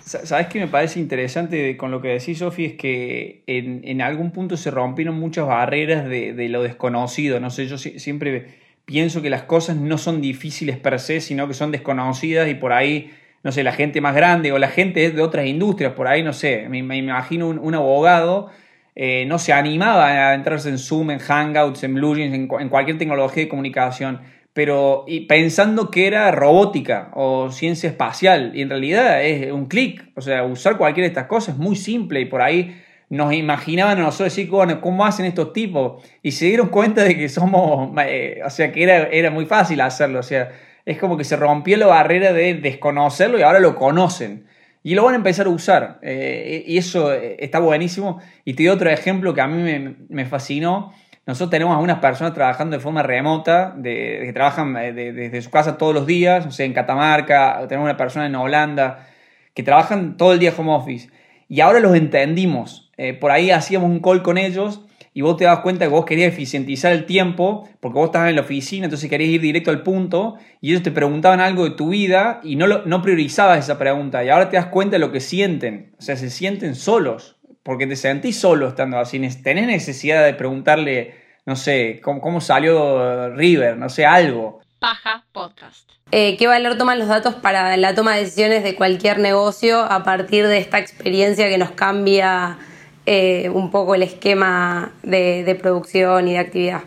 Sa- 0.00 0.24
¿Sabes 0.24 0.46
qué 0.48 0.60
me 0.60 0.68
parece 0.68 1.00
interesante 1.00 1.76
con 1.76 1.90
lo 1.90 2.00
que 2.00 2.08
decís, 2.08 2.38
Sofi? 2.38 2.64
Es 2.66 2.72
que 2.74 3.42
en, 3.46 4.00
algún 4.02 4.30
punto 4.30 4.56
se 4.56 4.70
rompieron 4.70 5.18
muchas 5.18 5.46
barreras 5.46 6.04
de, 6.04 6.32
lo 6.48 6.62
desconocido. 6.62 7.40
No 7.40 7.50
sé, 7.50 7.66
yo 7.66 7.76
si- 7.78 7.98
siempre 7.98 8.62
pienso 8.84 9.22
que 9.22 9.30
las 9.30 9.42
cosas 9.42 9.76
no 9.76 9.98
son 9.98 10.20
difíciles 10.20 10.76
per 10.78 10.98
se, 11.00 11.20
sino 11.20 11.48
que 11.48 11.54
son 11.54 11.70
desconocidas 11.72 12.48
y 12.48 12.54
por 12.54 12.72
ahí, 12.72 13.10
no 13.42 13.52
sé, 13.52 13.62
la 13.62 13.72
gente 13.72 14.00
más 14.00 14.14
grande 14.14 14.52
o 14.52 14.58
la 14.58 14.68
gente 14.68 15.10
de 15.10 15.22
otras 15.22 15.46
industrias, 15.46 15.92
por 15.94 16.08
ahí, 16.08 16.22
no 16.22 16.32
sé, 16.32 16.66
me, 16.68 16.78
imagino 16.78 17.48
un, 17.48 17.58
un 17.58 17.74
abogado. 17.74 18.50
eh, 18.94 19.24
no 19.26 19.38
se 19.38 19.52
animaba 19.52 20.30
a 20.30 20.34
entrarse 20.34 20.68
en 20.68 20.78
Zoom, 20.78 21.10
en 21.10 21.18
Hangouts, 21.18 21.82
en 21.84 21.94
BlueJeans, 21.94 22.34
en 22.34 22.68
cualquier 22.68 22.98
tecnología 22.98 23.44
de 23.44 23.48
comunicación 23.48 24.20
pero 24.54 25.04
y 25.08 25.26
pensando 25.26 25.90
que 25.90 26.06
era 26.06 26.30
robótica 26.30 27.10
o 27.12 27.50
ciencia 27.50 27.90
espacial, 27.90 28.52
y 28.54 28.62
en 28.62 28.70
realidad 28.70 29.22
es 29.22 29.52
un 29.52 29.66
clic, 29.66 30.10
o 30.14 30.22
sea, 30.22 30.44
usar 30.44 30.78
cualquiera 30.78 31.06
de 31.06 31.08
estas 31.08 31.26
cosas 31.26 31.56
es 31.56 31.60
muy 31.60 31.76
simple 31.76 32.20
y 32.20 32.26
por 32.26 32.40
ahí 32.40 32.80
nos 33.10 33.32
imaginaban 33.32 33.98
a 33.98 34.02
nosotros 34.02 34.34
decir, 34.34 34.50
bueno, 34.50 34.80
¿cómo 34.80 35.04
hacen 35.04 35.26
estos 35.26 35.52
tipos? 35.52 36.02
Y 36.22 36.32
se 36.32 36.46
dieron 36.46 36.68
cuenta 36.68 37.02
de 37.04 37.16
que 37.16 37.28
somos, 37.28 37.90
eh, 38.06 38.40
o 38.44 38.50
sea, 38.50 38.72
que 38.72 38.82
era, 38.82 39.04
era 39.08 39.30
muy 39.30 39.46
fácil 39.46 39.80
hacerlo, 39.80 40.20
o 40.20 40.22
sea, 40.22 40.50
es 40.84 40.98
como 40.98 41.16
que 41.16 41.24
se 41.24 41.36
rompió 41.36 41.76
la 41.76 41.86
barrera 41.86 42.32
de 42.32 42.54
desconocerlo 42.54 43.38
y 43.38 43.42
ahora 43.42 43.60
lo 43.60 43.74
conocen. 43.76 44.46
Y 44.82 44.94
lo 44.94 45.04
van 45.04 45.14
a 45.14 45.16
empezar 45.16 45.46
a 45.46 45.48
usar. 45.48 45.98
eh, 46.02 46.62
y 46.66 46.76
eso 46.76 47.12
eh, 47.14 47.36
está 47.38 47.58
buenísimo. 47.58 48.20
Y 48.44 48.52
te 48.52 48.64
doy 48.64 48.72
otro 48.74 48.90
ejemplo 48.90 49.32
que 49.32 49.40
a 49.40 49.46
mí 49.46 49.62
me, 49.62 49.94
me 50.10 50.26
fascinó. 50.26 50.92
Nosotros 51.26 51.48
tenemos 51.50 51.72
a 51.72 51.76
algunas 51.76 52.00
personas 52.00 52.34
trabajando 52.34 52.76
de 52.76 52.82
forma 52.82 53.02
remota, 53.02 53.72
de, 53.78 54.20
que 54.26 54.32
trabajan 54.34 54.74
de- 54.74 55.12
desde 55.14 55.40
su 55.40 55.50
casa 55.50 55.78
todos 55.78 55.94
los 55.94 56.06
días, 56.06 56.44
no 56.44 56.52
sé, 56.52 56.64
en 56.66 56.74
Catamarca, 56.74 57.64
tenemos 57.66 57.86
una 57.86 57.96
persona 57.96 58.26
en 58.26 58.34
Holanda, 58.34 59.08
que 59.54 59.62
trabajan 59.62 60.18
todo 60.18 60.34
el 60.34 60.38
día 60.38 60.52
home 60.54 60.72
office. 60.74 61.08
Y 61.48 61.62
ahora 61.62 61.80
los 61.80 61.96
entendimos. 61.96 62.83
Eh, 62.96 63.14
por 63.14 63.30
ahí 63.30 63.50
hacíamos 63.50 63.90
un 63.90 64.00
call 64.00 64.22
con 64.22 64.38
ellos 64.38 64.80
y 65.12 65.22
vos 65.22 65.36
te 65.36 65.44
das 65.44 65.60
cuenta 65.60 65.84
que 65.84 65.90
vos 65.90 66.04
querías 66.04 66.32
eficientizar 66.32 66.92
el 66.92 67.06
tiempo 67.06 67.68
porque 67.80 67.98
vos 67.98 68.06
estabas 68.06 68.30
en 68.30 68.36
la 68.36 68.42
oficina, 68.42 68.86
entonces 68.86 69.08
querías 69.08 69.30
ir 69.30 69.40
directo 69.40 69.70
al 69.70 69.82
punto 69.82 70.36
y 70.60 70.70
ellos 70.70 70.82
te 70.82 70.90
preguntaban 70.90 71.40
algo 71.40 71.64
de 71.64 71.70
tu 71.70 71.90
vida 71.90 72.40
y 72.42 72.56
no, 72.56 72.66
lo, 72.66 72.84
no 72.84 73.00
priorizabas 73.00 73.58
esa 73.60 73.78
pregunta 73.78 74.24
y 74.24 74.28
ahora 74.28 74.50
te 74.50 74.56
das 74.56 74.66
cuenta 74.66 74.96
de 74.96 74.98
lo 74.98 75.12
que 75.12 75.20
sienten, 75.20 75.92
o 75.98 76.02
sea, 76.02 76.16
se 76.16 76.30
sienten 76.30 76.74
solos 76.74 77.36
porque 77.62 77.86
te 77.86 77.96
sentís 77.96 78.38
solo 78.38 78.68
estando 78.68 78.98
así, 78.98 79.18
tenés 79.42 79.66
necesidad 79.66 80.24
de 80.24 80.34
preguntarle, 80.34 81.14
no 81.46 81.56
sé, 81.56 82.00
cómo, 82.02 82.20
cómo 82.20 82.40
salió 82.40 83.34
River, 83.34 83.78
no 83.78 83.88
sé, 83.88 84.04
algo. 84.04 84.60
Paja 84.80 85.24
Podcast. 85.32 85.90
Eh, 86.10 86.36
¿Qué 86.36 86.46
valor 86.46 86.76
toman 86.76 86.98
los 86.98 87.08
datos 87.08 87.34
para 87.34 87.76
la 87.78 87.94
toma 87.94 88.14
de 88.14 88.24
decisiones 88.24 88.62
de 88.62 88.74
cualquier 88.74 89.18
negocio 89.18 89.80
a 89.80 90.04
partir 90.04 90.46
de 90.46 90.58
esta 90.58 90.78
experiencia 90.78 91.48
que 91.48 91.56
nos 91.56 91.70
cambia 91.70 92.58
eh, 93.06 93.50
un 93.50 93.70
poco 93.70 93.94
el 93.94 94.02
esquema 94.02 94.92
de, 95.02 95.58
producción 95.60 96.28
y 96.28 96.32
de 96.32 96.38
actividad? 96.38 96.82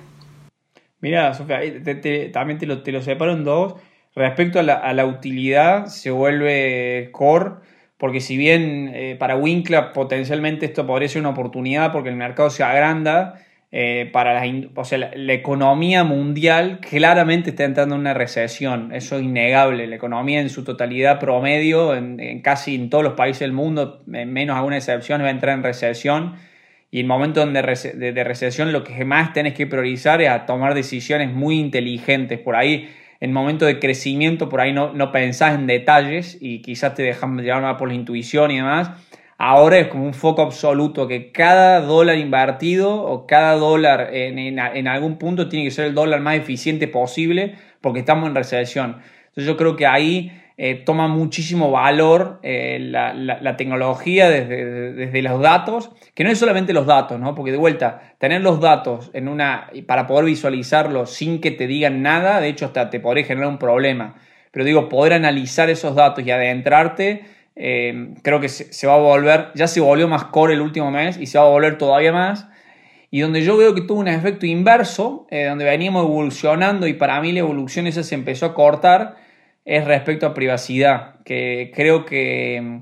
Mira, 0.99 1.33
Sofía, 1.33 1.59
también 2.31 2.57
te 2.57 2.65
lo, 2.65 2.81
te 2.81 2.91
lo 2.91 3.01
separo 3.01 3.33
en 3.33 3.43
dos. 3.43 3.75
Respecto 4.15 4.59
a 4.59 4.63
la, 4.63 5.05
utilidad, 5.05 5.85
se 5.85 6.09
vuelve 6.09 7.09
core, 7.11 7.51
porque 7.97 8.19
si 8.19 8.35
bien 8.35 8.89
eh, 8.95 9.15
para 9.19 9.35
Winkla 9.35 9.93
potencialmente 9.93 10.65
esto 10.65 10.87
podría 10.87 11.07
ser 11.07 11.21
una 11.21 11.29
oportunidad 11.29 11.91
porque 11.91 12.09
el 12.09 12.15
mercado 12.15 12.49
se 12.49 12.63
agranda, 12.63 13.39
eh, 13.79 14.09
para 14.11 14.33
las 14.33 14.43
o 14.73 14.85
sea, 14.85 14.97
la, 14.97 15.33
economía 15.33 16.03
mundial 16.03 16.79
claramente 16.79 17.51
está 17.51 17.63
entrando 17.63 17.93
en 17.93 18.01
una 18.01 18.15
recesión, 18.15 18.91
eso 18.91 19.17
es 19.17 19.21
innegable. 19.21 19.85
La 19.85 19.97
economía 19.97 20.41
en 20.41 20.49
su 20.49 20.63
totalidad 20.63 21.19
promedio, 21.19 21.93
en, 21.93 22.41
casi 22.41 22.73
en 22.73 22.89
todos 22.89 23.03
los 23.03 23.13
países 23.13 23.41
del 23.41 23.51
mundo, 23.51 24.03
en 24.11 24.33
menos 24.33 24.57
alguna 24.57 24.77
excepción, 24.77 25.21
va 25.21 25.27
a 25.27 25.29
entrar 25.29 25.55
en 25.55 25.61
recesión. 25.61 26.37
Y 26.89 27.01
en 27.01 27.07
momentos 27.07 27.45
de, 27.53 28.13
de- 28.13 28.23
recesión 28.23 28.73
lo 28.73 28.83
que 28.83 29.05
más 29.05 29.33
tenés 29.33 29.53
que 29.53 29.67
priorizar 29.67 30.23
es 30.23 30.29
a 30.29 30.47
tomar 30.47 30.73
decisiones 30.73 31.31
muy 31.31 31.59
inteligentes. 31.59 32.39
Por 32.39 32.55
ahí, 32.55 32.89
en 33.19 33.31
momentos 33.31 33.67
de 33.67 33.77
crecimiento, 33.77 34.49
por 34.49 34.59
ahí 34.59 34.73
no, 34.73 34.91
no 34.91 35.11
pensás 35.11 35.53
en 35.53 35.67
detalles 35.67 36.35
y 36.41 36.63
quizás 36.63 36.95
te 36.95 37.03
dejan 37.03 37.37
llevar 37.37 37.77
por 37.77 37.89
la 37.89 37.93
intuición 37.93 38.49
y 38.49 38.55
demás. 38.55 38.89
Ahora 39.39 39.77
es 39.77 39.87
como 39.87 40.03
un 40.05 40.15
foco 40.15 40.41
absoluto 40.41 41.07
que 41.07 41.31
cada 41.31 41.81
dólar 41.81 42.17
invertido 42.17 43.03
o 43.03 43.27
cada 43.27 43.53
dólar 43.53 44.09
en, 44.13 44.39
en- 44.39 44.87
algún 44.87 45.17
punto 45.19 45.47
tiene 45.47 45.65
que 45.65 45.71
ser 45.71 45.85
el 45.85 45.93
dólar 45.93 46.21
más 46.21 46.35
eficiente 46.37 46.87
posible 46.87 47.55
porque 47.81 47.99
estamos 47.99 48.27
en 48.27 48.33
recesión. 48.35 48.97
Entonces 49.27 49.45
yo 49.45 49.55
creo 49.55 49.75
que 49.75 49.85
ahí 49.85 50.31
eh, 50.57 50.73
toma 50.83 51.07
muchísimo 51.07 51.69
valor 51.69 52.39
eh, 52.41 52.79
la, 52.81 53.13
la- 53.13 53.39
la 53.39 53.57
tecnología 53.57 54.27
desde, 54.27 54.93
desde 54.93 55.21
los 55.21 55.39
datos, 55.39 55.91
que 56.15 56.23
no 56.23 56.31
es 56.31 56.39
solamente 56.39 56.73
los 56.73 56.87
datos, 56.87 57.19
¿no? 57.19 57.35
porque 57.35 57.51
de 57.51 57.57
vuelta, 57.59 58.15
tener 58.17 58.41
los 58.41 58.59
datos 58.59 59.11
en 59.13 59.27
una, 59.27 59.69
para 59.85 60.07
poder 60.07 60.25
visualizarlos 60.25 61.11
sin 61.11 61.41
que 61.41 61.51
te 61.51 61.67
digan 61.67 62.01
nada, 62.01 62.41
de 62.41 62.47
hecho 62.49 62.65
hasta 62.65 62.89
te 62.89 62.99
podría 62.99 63.23
generar 63.25 63.49
un 63.49 63.59
problema. 63.59 64.15
Pero 64.51 64.65
digo, 64.65 64.89
poder 64.89 65.13
analizar 65.13 65.69
esos 65.69 65.93
datos 65.93 66.25
y 66.25 66.31
adentrarte, 66.31 67.21
eh, 67.59 68.13
creo 68.21 68.39
que 68.39 68.49
se, 68.49 68.87
va 68.87 68.93
a 68.93 68.97
volver, 68.97 69.47
ya 69.55 69.67
se 69.67 69.81
volvió 69.81 70.07
más 70.07 70.25
core 70.25 70.53
el 70.53 70.61
último 70.61 70.91
mes 70.91 71.17
y 71.17 71.25
se 71.25 71.37
va 71.39 71.45
a 71.45 71.49
volver 71.49 71.77
todavía 71.77 72.13
más. 72.13 72.47
Y 73.09 73.21
donde 73.21 73.41
yo 73.41 73.57
veo 73.57 73.73
que 73.73 73.81
tuvo 73.81 73.99
un 73.99 74.07
efecto 74.07 74.45
inverso, 74.45 75.27
eh, 75.31 75.45
donde 75.45 75.65
veníamos 75.65 76.03
evolucionando 76.05 76.87
y 76.87 76.93
para 76.93 77.19
mí 77.21 77.31
la 77.31 77.39
evolución 77.39 77.87
esa 77.87 78.03
se 78.03 78.15
empezó 78.15 78.45
a 78.45 78.53
cortar, 78.53 79.15
es 79.65 79.85
respecto 79.85 80.27
a 80.27 80.33
privacidad, 80.33 81.15
que 81.25 81.71
creo 81.73 82.05
que 82.05 82.59
mm, 82.61 82.77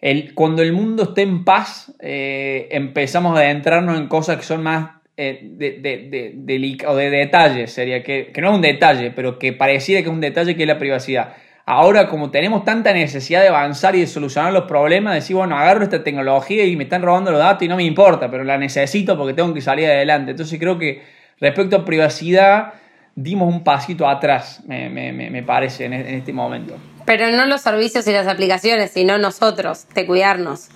el, 0.00 0.34
cuando 0.34 0.62
el 0.62 0.72
mundo 0.72 1.04
esté 1.04 1.22
en 1.22 1.44
paz, 1.44 1.94
eh, 2.00 2.68
empezamos 2.70 3.36
a 3.36 3.40
adentrarnos 3.42 3.98
en 3.98 4.06
cosas 4.08 4.36
que 4.36 4.42
son 4.44 4.62
más 4.62 4.90
de, 5.16 5.78
de, 5.80 6.08
de, 6.08 6.32
delica- 6.36 6.88
o 6.88 6.94
de 6.94 7.10
detalles, 7.10 7.72
sería 7.72 8.04
que, 8.04 8.30
que 8.32 8.40
no 8.40 8.50
es 8.50 8.54
un 8.54 8.60
detalle, 8.62 9.10
pero 9.10 9.38
que 9.38 9.52
pareciera 9.52 10.00
que 10.02 10.08
es 10.08 10.14
un 10.14 10.20
detalle 10.20 10.54
que 10.54 10.62
es 10.62 10.68
la 10.68 10.78
privacidad. 10.78 11.34
Ahora, 11.70 12.08
como 12.08 12.30
tenemos 12.30 12.64
tanta 12.64 12.94
necesidad 12.94 13.42
de 13.42 13.48
avanzar 13.48 13.94
y 13.94 14.00
de 14.00 14.06
solucionar 14.06 14.54
los 14.54 14.64
problemas, 14.64 15.12
decir, 15.14 15.36
bueno, 15.36 15.54
agarro 15.54 15.84
esta 15.84 16.02
tecnología 16.02 16.64
y 16.64 16.76
me 16.76 16.84
están 16.84 17.02
robando 17.02 17.30
los 17.30 17.40
datos 17.40 17.62
y 17.62 17.68
no 17.68 17.76
me 17.76 17.82
importa, 17.84 18.30
pero 18.30 18.42
la 18.42 18.56
necesito 18.56 19.18
porque 19.18 19.34
tengo 19.34 19.52
que 19.52 19.60
salir 19.60 19.84
adelante. 19.86 20.30
Entonces 20.30 20.58
creo 20.58 20.78
que 20.78 21.02
respecto 21.38 21.76
a 21.76 21.84
privacidad, 21.84 22.72
dimos 23.14 23.52
un 23.52 23.64
pasito 23.64 24.08
atrás, 24.08 24.62
me, 24.66 24.88
me- 24.88 25.12
me- 25.12 25.42
parece, 25.42 25.84
en, 25.84 25.92
en 25.92 26.06
este 26.14 26.32
momento. 26.32 26.74
Pero 27.04 27.30
no 27.32 27.44
los 27.44 27.60
servicios 27.60 28.06
y 28.08 28.12
las 28.12 28.26
aplicaciones, 28.26 28.90
sino 28.92 29.18
nosotros, 29.18 29.86
de 29.94 30.06
cuidarnos. 30.06 30.68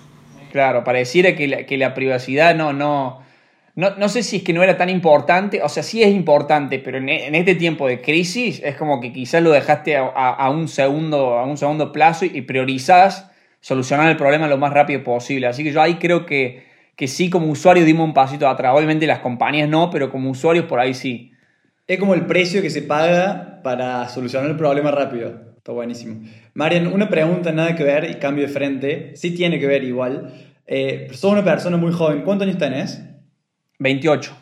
Claro, 0.51 0.83
pareciera 0.83 1.35
que 1.35 1.47
la, 1.47 1.63
que 1.65 1.75
la 1.79 1.95
privacidad 1.95 2.53
no, 2.53 2.71
no, 2.71 3.22
no, 3.75 3.95
no 3.97 4.07
sé 4.09 4.21
si 4.23 4.37
es 4.37 4.43
que 4.43 4.53
no 4.53 4.61
era 4.63 4.77
tan 4.77 4.89
importante, 4.89 5.61
o 5.63 5.69
sea, 5.69 5.81
sí 5.83 6.03
es 6.03 6.13
importante, 6.13 6.79
pero 6.79 6.97
en, 6.97 7.09
en 7.09 7.33
este 7.35 7.55
tiempo 7.55 7.87
de 7.87 8.01
crisis 8.01 8.61
es 8.63 8.75
como 8.75 9.01
que 9.01 9.11
quizás 9.11 9.41
lo 9.41 9.51
dejaste 9.51 9.97
a, 9.97 10.03
a- 10.07 10.49
un, 10.51 10.67
segundo, 10.67 11.37
a 11.39 11.45
un 11.45 11.57
segundo 11.57 11.91
plazo 11.91 12.25
y 12.25 12.41
priorizás 12.41 13.31
solucionar 13.61 14.09
el 14.09 14.17
problema 14.17 14.47
lo 14.47 14.57
más 14.57 14.73
rápido 14.73 15.03
posible. 15.03 15.47
Así 15.47 15.63
que 15.63 15.71
yo 15.71 15.81
ahí 15.81 15.95
creo 15.95 16.25
que, 16.25 16.65
que 16.95 17.07
sí, 17.07 17.29
como 17.29 17.47
usuario 17.47 17.83
dimos 17.85 18.05
un 18.05 18.13
pasito 18.13 18.47
atrás. 18.47 18.73
Obviamente 18.75 19.07
las 19.07 19.19
compañías 19.19 19.67
no, 19.69 19.89
pero 19.89 20.11
como 20.11 20.29
usuarios 20.29 20.65
por 20.65 20.79
ahí 20.79 20.93
sí. 20.93 21.31
Es 21.87 21.97
como 21.99 22.13
el 22.13 22.25
precio 22.25 22.61
que 22.61 22.69
se 22.69 22.81
paga 22.83 23.61
para 23.63 24.07
solucionar 24.09 24.49
el 24.49 24.57
problema 24.57 24.91
rápido. 24.91 25.53
Está 25.57 25.71
buenísimo. 25.71 26.21
Marian, 26.53 26.87
una 26.87 27.09
pregunta 27.09 27.51
nada 27.53 27.75
que 27.75 27.83
ver 27.83 28.09
y 28.11 28.15
cambio 28.15 28.45
de 28.45 28.51
frente. 28.53 29.15
Sí 29.15 29.31
tiene 29.33 29.59
que 29.59 29.65
ver 29.67 29.83
igual. 29.83 30.33
Eh, 30.67 31.07
sos 31.11 31.31
una 31.31 31.43
persona 31.43 31.77
muy 31.77 31.91
joven. 31.93 32.21
¿Cuántos 32.23 32.47
años 32.47 32.59
tenés? 32.59 33.01
28. 33.79 34.35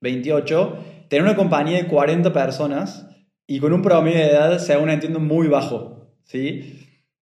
28. 0.00 0.84
Tener 1.08 1.24
una 1.24 1.36
compañía 1.36 1.78
de 1.78 1.86
40 1.86 2.32
personas 2.32 3.06
y 3.46 3.58
con 3.58 3.72
un 3.72 3.82
promedio 3.82 4.18
de 4.18 4.30
edad, 4.30 4.58
según 4.58 4.90
entiendo, 4.90 5.20
muy 5.20 5.48
bajo. 5.48 6.08
¿sí? 6.24 6.86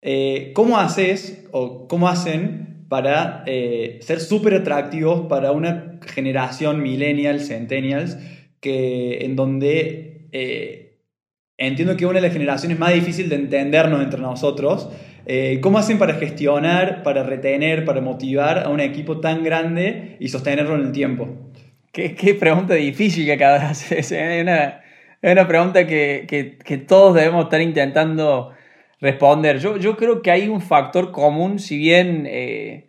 Eh, 0.01 0.51
¿Cómo 0.55 0.77
haces 0.77 1.47
o 1.51 1.87
cómo 1.87 2.07
hacen 2.07 2.85
para 2.89 3.43
eh, 3.45 3.99
ser 4.01 4.19
súper 4.19 4.55
atractivos 4.55 5.27
para 5.27 5.51
una 5.51 5.99
generación 6.01 6.81
millennials, 6.81 7.47
centennials, 7.47 8.17
que, 8.59 9.25
en 9.25 9.35
donde 9.35 10.27
eh, 10.31 10.99
entiendo 11.57 11.95
que 11.95 12.05
una 12.05 12.15
de 12.15 12.27
las 12.27 12.33
generaciones 12.33 12.79
más 12.79 12.93
difíciles 12.93 13.29
de 13.29 13.35
entendernos 13.35 14.01
entre 14.01 14.19
nosotros? 14.19 14.89
Eh, 15.31 15.59
¿Cómo 15.61 15.77
hacen 15.77 15.99
para 15.99 16.15
gestionar, 16.15 17.03
para 17.03 17.21
retener, 17.21 17.85
para 17.85 18.01
motivar 18.01 18.63
a 18.65 18.69
un 18.69 18.79
equipo 18.79 19.19
tan 19.19 19.43
grande 19.43 20.17
y 20.19 20.27
sostenerlo 20.29 20.73
en 20.73 20.87
el 20.87 20.91
tiempo? 20.91 21.29
Qué, 21.91 22.09
pregunta 22.33 22.73
difícil 22.73 23.25
que 23.27 23.33
acabas 23.33 23.61
de 23.61 23.99
hacer. 23.99 23.99
Es 23.99 24.41
una, 24.41 24.81
es 25.21 25.31
una 25.31 25.47
pregunta 25.47 25.85
que, 25.85 26.25
que- 26.27 26.57
que 26.57 26.77
todos 26.79 27.13
debemos 27.13 27.43
estar 27.43 27.61
intentando 27.61 28.53
responder. 29.01 29.59
Yo, 29.59 29.77
yo 29.77 29.95
creo 29.97 30.23
que 30.23 30.31
hay 30.31 30.47
un 30.49 30.61
factor 30.61 31.11
común, 31.11 31.59
si 31.59 31.77
bien, 31.77 32.25
eh, 32.27 32.88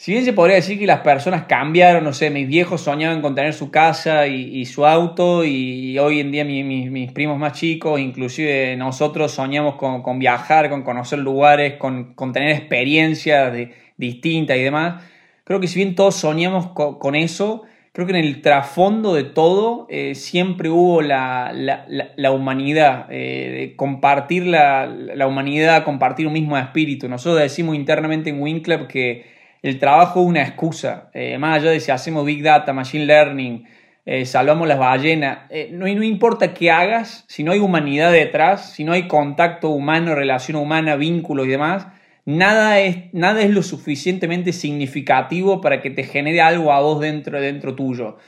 si 0.00 0.12
bien 0.12 0.24
se 0.24 0.32
podría 0.32 0.54
decir 0.54 0.78
que 0.78 0.86
las 0.86 1.00
personas 1.00 1.46
cambiaron, 1.48 2.04
no 2.04 2.12
sé, 2.12 2.30
mis 2.30 2.46
viejos 2.46 2.82
soñaban 2.82 3.20
con 3.20 3.34
tener 3.34 3.52
su 3.52 3.72
casa 3.72 4.28
y, 4.28 4.64
su 4.64 4.86
auto 4.86 5.44
y 5.44 5.98
hoy 5.98 6.20
en 6.20 6.30
día 6.30 6.44
mi- 6.44 6.62
mi- 6.62 6.88
mis 6.88 7.10
primos 7.10 7.36
más 7.36 7.54
chicos, 7.54 7.98
inclusive 7.98 8.76
nosotros 8.76 9.32
soñamos 9.32 9.74
con, 9.74 10.02
con 10.02 10.20
viajar, 10.20 10.70
con 10.70 10.84
conocer 10.84 11.18
lugares, 11.18 11.74
con, 11.78 12.14
con 12.14 12.32
tener 12.32 12.50
experiencias 12.50 13.52
de- 13.52 13.72
distintas 13.96 14.56
y 14.58 14.62
demás. 14.62 15.02
Creo 15.42 15.58
que 15.58 15.66
si 15.66 15.80
bien 15.80 15.96
todos 15.96 16.14
soñamos 16.14 16.68
co- 16.68 17.00
con 17.00 17.16
eso, 17.16 17.64
creo 17.92 18.06
que 18.06 18.12
en 18.16 18.24
el 18.24 18.40
trasfondo 18.40 19.14
de 19.14 19.24
todo 19.24 19.88
eh, 19.90 20.14
siempre 20.14 20.68
hubo 20.70 21.02
la, 21.02 21.50
la- 21.52 21.86
la- 22.16 22.30
humanidad, 22.30 23.06
eh, 23.10 23.72
compartir 23.74 24.46
la, 24.46 24.86
la 24.86 25.26
humanidad, 25.26 25.82
compartir 25.82 26.28
un 26.28 26.34
mismo 26.34 26.56
espíritu. 26.56 27.08
Nosotros 27.08 27.42
decimos 27.42 27.74
internamente 27.74 28.30
en 28.30 28.40
WinClub 28.40 28.86
que 28.86 29.36
el 29.62 29.78
trabajo 29.78 30.22
es 30.22 30.26
una 30.26 30.42
excusa, 30.42 31.10
eh, 31.14 31.36
más 31.38 31.56
allá 31.56 31.70
de 31.70 31.80
si 31.80 31.90
hacemos 31.90 32.24
Big 32.24 32.42
Data, 32.42 32.72
Machine 32.72 33.06
Learning, 33.06 33.64
eh, 34.06 34.24
salvamos 34.24 34.68
las 34.68 34.78
ballenas, 34.78 35.40
eh, 35.50 35.68
no, 35.72 35.86
no 35.86 36.02
importa 36.02 36.54
qué 36.54 36.70
hagas, 36.70 37.24
si 37.28 37.42
no 37.42 37.52
hay 37.52 37.58
humanidad 37.58 38.12
detrás, 38.12 38.72
si 38.72 38.84
no 38.84 38.92
hay 38.92 39.08
contacto 39.08 39.70
humano, 39.70 40.14
relación 40.14 40.56
humana, 40.56 40.96
vínculos 40.96 41.46
y 41.46 41.50
demás, 41.50 41.88
nada 42.24 42.80
es, 42.80 43.12
nada 43.12 43.42
es 43.42 43.50
lo 43.50 43.62
suficientemente 43.62 44.52
significativo 44.52 45.60
para 45.60 45.82
que 45.82 45.90
te 45.90 46.04
genere 46.04 46.40
algo 46.40 46.72
a 46.72 46.80
vos 46.80 47.00
dentro, 47.00 47.40
dentro 47.40 47.74
tuyo. 47.74 48.18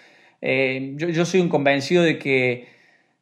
Yo, 0.42 1.08
yo 1.10 1.24
soy 1.26 1.40
un 1.40 1.50
convencido 1.50 2.02
de 2.02 2.18
que, 2.18 2.68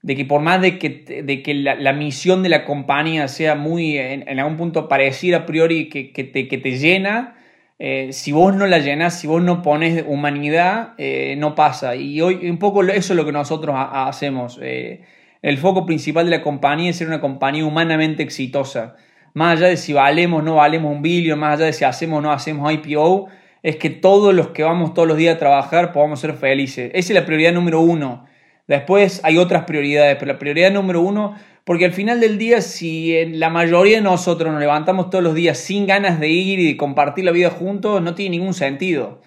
de 0.03 0.17
que 0.17 0.25
por 0.25 0.41
más 0.41 0.63
de 0.63 0.79
que, 0.79 1.23
de 1.25 1.43
que 1.43 1.55
la, 1.55 1.93
misión 1.93 2.45
de 2.45 2.49
la 2.49 2.65
compañía 2.65 3.27
sea 3.29 3.57
muy, 3.57 3.99
en, 3.99 4.29
en 4.29 4.39
algún 4.39 4.57
punto 4.57 4.89
pareciera 4.89 5.39
a 5.39 5.47
priori 5.47 5.89
que, 5.89 6.13
que 6.13 6.23
te, 6.25 6.47
que 6.47 6.59
te 6.59 6.79
llena, 6.79 7.38
eh, 7.79 8.09
si 8.13 8.33
vos 8.33 8.55
no 8.55 8.67
la 8.67 8.79
llenas, 8.79 9.19
si 9.21 9.27
vos 9.27 9.43
no 9.43 9.63
pones 9.63 10.05
humanidad, 10.07 10.95
eh, 10.99 11.37
no 11.39 11.55
pasa. 11.55 11.95
Y 11.97 12.21
hoy 12.21 12.49
un 12.51 12.59
poco 12.59 12.83
eso 12.83 13.13
es 13.13 13.17
lo 13.17 13.25
que 13.25 13.33
nosotros 13.33 13.75
ha- 13.77 13.83
ha- 13.85 14.09
hacemos. 14.09 14.59
Eh, 14.63 15.03
el 15.43 15.59
foco 15.59 15.87
principal 15.87 16.25
de 16.25 16.33
la 16.33 16.43
compañía 16.43 16.91
es 16.91 16.97
ser 16.97 17.07
una 17.09 17.21
compañía 17.21 17.65
humanamente 17.65 18.23
exitosa. 18.23 18.97
Más 19.35 19.59
allá 19.59 19.69
de 19.69 19.77
si 19.77 19.93
valemos 19.93 20.41
o 20.41 20.43
no 20.43 20.57
valemos 20.57 20.91
un 20.93 21.03
billón, 21.03 21.39
más 21.39 21.55
allá 21.55 21.67
de 21.67 21.73
si 21.73 21.85
hacemos 21.85 22.19
o 22.19 22.23
no 22.23 22.33
hacemos 22.33 22.73
IPO, 22.73 23.27
es 23.63 23.77
que 23.77 23.91
todos 23.91 24.35
los 24.35 24.49
que 24.49 24.63
vamos 24.65 24.95
todos 24.95 25.07
los 25.07 25.17
días 25.17 25.37
a 25.37 25.39
trabajar 25.39 25.93
podamos 25.93 26.21
ser 26.21 26.35
felices. 26.35 26.91
Esa 26.95 27.13
es 27.13 27.21
la 27.21 27.25
prioridad 27.27 27.53
número 27.53 27.81
uno. 27.81 28.27
Después 28.67 29.21
hay 29.25 29.39
otras 29.39 29.65
prioridades, 29.65 30.17
pero 30.19 30.33
la 30.33 30.39
prioridad 30.39 30.71
número 30.73 31.01
uno, 31.01 31.35
porque 31.69 31.85
al 31.85 31.93
final 31.93 32.19
del 32.19 32.39
día, 32.39 32.63
si 32.63 33.27
la 33.27 33.51
mayoría 33.51 33.97
de 33.97 34.03
nosotros 34.03 34.51
nos 34.51 34.59
levantamos 34.59 35.11
todos 35.11 35.23
los 35.23 35.35
días 35.35 35.59
sin 35.59 35.87
ganas 35.87 36.19
de 36.19 36.29
ir 36.29 36.59
y 36.59 36.67
de 36.69 36.77
compartir 36.79 37.27
la 37.27 37.31
vida 37.31 37.51
juntos, 37.51 38.01
no 38.01 38.15
tiene 38.15 38.39
ningún 38.39 38.55
sentido. 38.55 39.21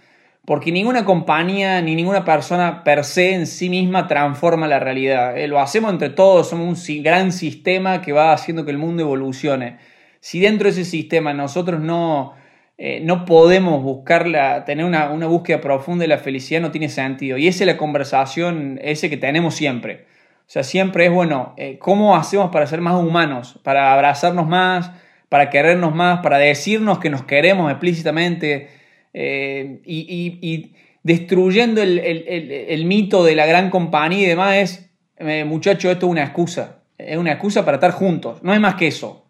Porque 0.43 0.71
ninguna 0.71 1.05
compañía 1.05 1.79
ni 1.83 1.93
ninguna 1.93 2.25
persona 2.25 2.83
per 2.83 3.03
se 3.03 3.35
en 3.35 3.45
sí 3.45 3.69
misma 3.69 4.07
transforma 4.07 4.67
la 4.67 4.79
realidad. 4.79 5.37
Eh, 5.37 5.47
lo 5.47 5.59
hacemos 5.59 5.91
entre 5.91 6.09
todos, 6.09 6.49
somos 6.49 6.89
un 6.89 7.03
gran 7.03 7.31
sistema 7.31 8.01
que 8.01 8.11
va 8.11 8.33
haciendo 8.33 8.65
que 8.65 8.71
el 8.71 8.79
mundo 8.79 9.03
evolucione. 9.03 9.77
Si 10.19 10.39
dentro 10.39 10.63
de 10.63 10.71
ese 10.71 10.85
sistema 10.85 11.35
nosotros 11.35 11.79
no, 11.79 12.33
eh, 12.79 13.01
no 13.03 13.23
podemos 13.25 13.83
buscarla, 13.83 14.65
tener 14.65 14.85
una, 14.85 15.11
una 15.11 15.27
búsqueda 15.27 15.61
profunda 15.61 16.05
de 16.05 16.07
la 16.07 16.17
felicidad, 16.17 16.59
no 16.59 16.71
tiene 16.71 16.89
sentido. 16.89 17.37
Y 17.37 17.47
esa 17.47 17.65
es 17.65 17.67
la 17.67 17.77
conversación, 17.77 18.79
ese 18.81 19.11
que 19.11 19.17
tenemos 19.17 19.53
siempre. 19.53 20.07
O 20.51 20.53
sea, 20.53 20.63
siempre 20.63 21.05
es, 21.05 21.13
bueno, 21.13 21.53
eh, 21.55 21.77
¿cómo 21.79 22.17
hacemos 22.17 22.51
para 22.51 22.67
ser 22.67 22.81
más 22.81 22.95
humanos? 22.95 23.57
Para 23.63 23.93
abrazarnos 23.93 24.49
más, 24.49 24.91
para 25.29 25.49
querernos 25.49 25.95
más, 25.95 26.19
para 26.19 26.39
decirnos 26.39 26.99
que 26.99 27.09
nos 27.09 27.23
queremos 27.23 27.71
explícitamente 27.71 28.67
eh, 29.13 29.79
y, 29.85 30.73
destruyendo 31.03 31.81
el, 31.81 32.83
mito 32.85 33.23
de 33.23 33.33
la 33.35 33.45
gran 33.45 33.69
compañía 33.69 34.23
y 34.23 34.25
demás 34.25 34.57
es, 34.57 34.89
eh, 35.19 35.45
muchacho, 35.45 35.89
esto 35.89 36.07
es 36.07 36.11
una 36.11 36.23
excusa. 36.23 36.81
Es 36.97 37.15
una 37.15 37.31
excusa 37.31 37.63
para 37.63 37.77
estar 37.77 37.91
juntos. 37.91 38.43
No 38.43 38.53
es 38.53 38.59
más 38.59 38.75
que 38.75 38.87
eso. 38.87 39.27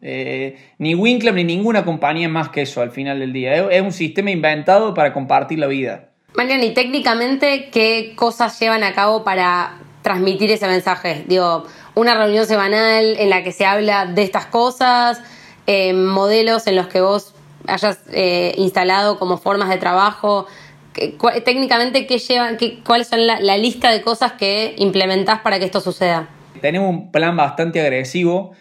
Ni 0.80 0.96
Winkler 0.96 1.36
ni 1.36 1.44
ninguna 1.44 1.86
compañía 1.86 2.26
es 2.26 2.34
más 2.34 2.50
que 2.50 2.64
eso 2.64 2.82
al 2.82 2.90
final 2.90 3.20
del 3.20 3.32
día. 3.32 3.70
Es, 3.70 3.84
un 3.84 3.92
sistema 3.92 4.32
inventado 4.32 4.96
para 4.96 5.14
compartir 5.14 5.60
la 5.60 5.68
vida. 5.68 6.10
Marian, 6.36 6.64
y 6.64 6.74
técnicamente, 6.74 7.70
¿qué 7.72 8.14
cosas 8.16 8.60
llevan 8.60 8.84
a 8.84 8.94
cabo 8.94 9.24
para 9.24 9.78
transmitir 10.02 10.52
ese 10.52 10.68
mensaje? 10.68 11.24
Digo, 11.28 11.66
una 11.96 12.16
reunión 12.16 12.46
semanal 12.46 13.16
en 13.18 13.30
la 13.30 13.44
que 13.44 13.52
se 13.52 13.66
habla 13.66 14.06
de 14.06 14.24
estas 14.24 14.46
cosas, 14.48 15.22
eh, 15.68 15.94
modelos 15.94 16.68
en 16.68 16.76
los 16.76 16.88
que 16.88 17.02
vos 17.02 17.34
hayas 17.68 18.00
eh, 18.12 18.54
instalado 18.58 19.20
como 19.20 19.38
formas 19.38 19.70
de 19.70 19.78
trabajo. 19.78 20.48
¿Qué- 20.94 21.18
cua- 21.18 21.44
técnicamente, 21.44 22.06
¿qué 22.08 22.18
llevan, 22.18 22.58
qué, 22.58 22.80
¿cuáles 22.84 23.08
son 23.08 23.26
la, 23.26 23.58
lista 23.58 23.92
de 23.92 24.02
cosas 24.02 24.34
que 24.34 24.76
implementás 24.78 25.40
para 25.42 25.60
que 25.60 25.66
esto 25.66 25.80
suceda? 25.80 26.28
Tenemos 26.62 26.90
un 26.90 27.12
plan 27.12 27.36
bastante 27.38 27.80
agresivo. 27.82 28.52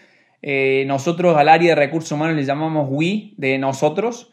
Eh, 0.41 0.85
nosotros 0.87 1.35
al 1.37 1.49
área 1.49 1.69
de 1.69 1.75
recursos 1.75 2.11
humanos 2.11 2.35
le 2.35 2.43
llamamos 2.45 2.87
WE, 2.89 3.33
de 3.37 3.57
nosotros. 3.57 4.30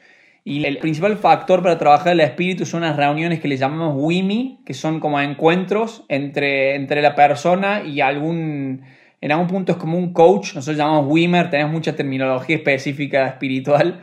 Y 0.49 0.64
el 0.64 0.78
principal 0.78 1.19
factor 1.19 1.62
para 1.62 1.76
trabajar 1.76 2.14
el 2.14 2.21
espíritu 2.21 2.64
son 2.64 2.81
las 2.81 2.97
reuniones 2.97 3.38
que 3.38 3.49
le 3.49 3.59
llamamos 3.59 3.93
WIMI, 3.99 4.61
que 4.64 4.73
son 4.73 4.99
como 4.99 5.21
encuentros 5.21 6.05
entre, 6.09 6.75
entre 6.75 7.02
la 7.02 7.14
persona 7.14 7.83
y 7.83 8.00
algún... 8.00 8.81
En 9.21 9.31
algún 9.31 9.47
punto 9.47 9.73
es 9.73 9.78
como 9.78 9.99
un 9.99 10.14
coach, 10.14 10.55
nosotros 10.55 10.78
llamamos 10.78 11.05
WIMER, 11.12 11.50
tenemos 11.50 11.71
mucha 11.71 11.95
terminología 11.95 12.57
específica 12.57 13.26
espiritual, 13.26 14.00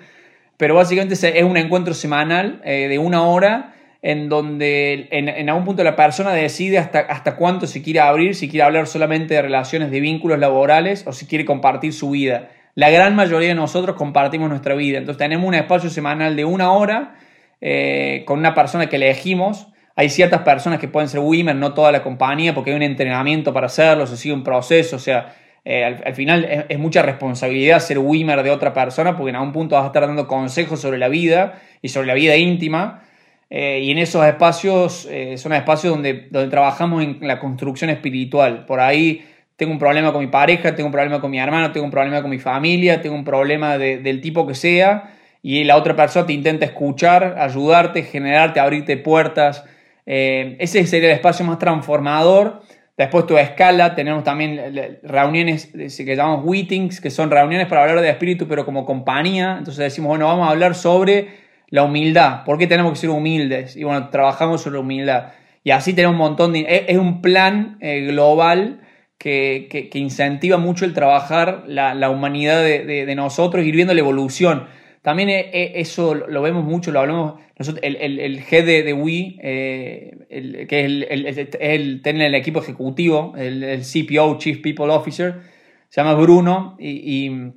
pero 0.56 0.76
básicamente 0.76 1.16
es 1.16 1.44
un 1.44 1.58
encuentro 1.58 1.96
semanal 1.96 2.62
eh, 2.64 2.90
de 2.90 3.00
una 3.00 3.24
hora 3.24 3.74
en 4.04 4.30
donde 4.30 5.08
en, 5.10 5.30
en, 5.30 5.50
algún 5.50 5.66
punto 5.66 5.84
la 5.84 5.96
persona 5.96 6.32
decide 6.32 6.78
hasta, 6.78 7.00
hasta 7.00 7.38
cuánto 7.38 7.66
se 7.66 7.82
quiere 7.82 8.02
abrir, 8.02 8.36
si 8.36 8.50
quiere 8.50 8.66
hablar 8.66 8.86
solamente 8.86 9.34
de 9.34 9.42
relaciones 9.42 9.90
de 9.90 10.00
vínculos 10.00 10.38
laborales 10.38 11.08
o 11.08 11.12
si 11.12 11.26
quiere 11.26 11.44
compartir 11.44 11.92
su 11.92 12.12
vida. 12.12 12.50
La 12.76 12.90
gran 12.90 13.16
mayoría 13.16 13.48
de 13.48 13.56
nosotros 13.56 13.96
compartimos 13.96 14.50
nuestra 14.50 14.76
vida, 14.76 14.98
entonces 14.98 15.18
tenemos 15.18 15.48
un 15.48 15.54
espacio 15.54 15.90
semanal 15.90 16.36
de 16.36 16.44
una 16.44 16.74
hora 16.74 17.16
eh, 17.62 18.24
con 18.28 18.38
una 18.38 18.54
persona 18.54 18.88
que 18.88 18.98
elegimos. 18.98 19.68
Hay 19.96 20.10
ciertas 20.10 20.42
personas 20.42 20.80
que 20.80 20.90
pueden 20.90 21.08
ser 21.08 21.22
women, 21.22 21.58
no 21.58 21.74
toda 21.74 21.94
la 21.94 22.04
compañía, 22.04 22.54
porque 22.54 22.72
hay 22.72 22.76
un 22.76 22.84
entrenamiento 22.84 23.54
para 23.54 23.68
hacerlo, 23.68 24.06
se 24.06 24.18
sigue 24.18 24.34
un 24.34 24.44
proceso, 24.44 24.98
o 24.98 25.00
sea, 25.00 25.34
eh, 25.64 25.86
al, 25.86 26.04
al, 26.06 26.14
final 26.16 26.66
es, 26.68 26.78
mucha 26.78 27.02
responsabilidad 27.02 27.80
ser 27.80 27.98
Wimmer 27.98 28.44
de 28.44 28.52
otra 28.52 28.74
persona 28.74 29.16
porque 29.16 29.30
en 29.30 29.38
algún 29.38 29.54
punto 29.54 29.76
vas 29.76 29.86
a 29.86 29.88
estar 29.88 30.06
dando 30.06 30.28
consejos 30.28 30.82
sobre 30.82 30.98
la 30.98 31.08
vida 31.08 31.62
y 31.82 31.88
sobre 31.88 32.08
la 32.08 32.14
vida 32.14 32.36
íntima. 32.36 33.04
Eh, 33.50 33.80
y 33.84 33.92
en 33.92 34.00
esos 34.00 34.26
espacios 34.26 35.08
son 35.38 35.54
espacios 35.54 35.94
donde, 35.94 36.28
donde 36.30 36.50
trabajamos 36.50 37.04
en 37.04 37.20
la 37.22 37.40
construcción 37.40 37.90
espiritual. 37.90 38.66
Por 38.66 38.82
ahí 38.82 39.24
tengo 39.56 39.72
un 39.72 39.80
problema 39.80 40.12
con 40.12 40.22
mi 40.22 40.28
pareja, 40.28 40.76
tengo 40.76 40.88
un 40.88 40.94
problema 40.94 41.22
con 41.22 41.32
mi 41.32 41.40
hermano, 41.40 41.72
tengo 41.72 41.86
un 41.86 41.92
problema 41.92 42.22
con 42.22 42.30
mi 42.30 42.40
familia, 42.40 43.02
tengo 43.02 43.16
un 43.16 43.24
problema 43.24 43.78
de, 43.78 43.98
del 44.00 44.22
tipo 44.22 44.46
que 44.46 44.56
sea. 44.56 45.12
Y 45.42 45.64
la 45.64 45.78
otra 45.78 45.96
persona 45.96 46.26
te 46.26 46.34
intenta 46.34 46.66
escuchar, 46.66 47.36
ayudarte, 47.38 48.04
generarte, 48.04 48.60
abrirte 48.60 48.98
puertas. 48.98 49.64
Eh, 50.06 50.56
ese 50.60 50.86
sería 50.88 51.10
el 51.10 51.16
espacio 51.16 51.46
más 51.46 51.60
transformador 51.60 52.62
Después 52.98 53.28
tu 53.28 53.38
escala, 53.38 53.94
tenemos 53.94 54.24
también 54.24 55.00
reuniones 55.04 55.66
que 55.68 56.16
llamamos 56.16 56.46
meetings, 56.46 57.02
que 57.02 57.10
son 57.10 57.30
reuniones 57.30 57.68
para 57.68 57.82
hablar 57.82 58.00
de 58.00 58.10
espíritu, 58.10 58.48
pero 58.48 58.64
como 58.64 58.86
compañía. 58.86 59.56
Entonces 59.58 59.84
decimos, 59.84 60.10
bueno, 60.10 60.28
vamos 60.28 60.48
a 60.48 60.52
hablar 60.52 60.76
sobre 60.76 61.28
la 61.68 61.84
humildad. 61.84 62.46
¿Por 62.46 62.58
qué 62.58 62.68
tenemos 62.68 62.94
que 62.94 63.00
ser 63.00 63.10
humildes? 63.10 63.76
Y 63.76 63.84
bueno, 63.84 64.08
trabajamos 64.10 64.62
sobre 64.62 64.80
humildad. 64.80 65.34
Y 65.66 65.72
así 65.72 65.94
tenemos 65.94 66.14
un 66.14 66.20
montón 66.20 66.54
de... 66.54 66.86
Es 66.88 66.98
un 66.98 67.22
plan 67.22 67.78
eh, 67.82 68.06
global 68.08 68.80
que, 69.18 69.68
que, 69.92 70.00
incentiva 70.00 70.58
mucho 70.58 70.86
el 70.86 70.94
trabajar 70.94 71.64
la, 71.68 71.94
la 71.94 72.10
humanidad 72.10 72.62
de, 72.62 72.86
de, 72.86 73.06
de, 73.06 73.16
nosotros, 73.16 73.66
ir 73.66 73.76
viendo 73.76 73.94
la 73.94 74.00
evolución. 74.02 74.68
También 75.02 75.30
eso 75.54 76.16
lo 76.16 76.42
vemos 76.42 76.64
mucho, 76.64 76.92
lo 76.92 77.00
hablamos 77.00 77.36
el, 77.58 77.96
el, 77.96 78.20
el 78.20 78.46
de, 78.50 78.94
Wii, 78.94 79.40
eh, 79.42 80.26
el, 80.30 80.68
que 80.68 80.86
es 80.86 81.56
el, 81.60 82.02
tener 82.02 82.28
el 82.28 82.36
equipo 82.36 82.60
ejecutivo, 82.60 83.34
el, 83.38 83.82
CPO, 83.82 84.38
Chief 84.40 84.60
People 84.62 84.92
Officer, 84.92 85.42
se 85.90 86.02
llama 86.02 86.16
Bruno, 86.16 86.76
y, 86.80 86.90
y, 86.90 87.54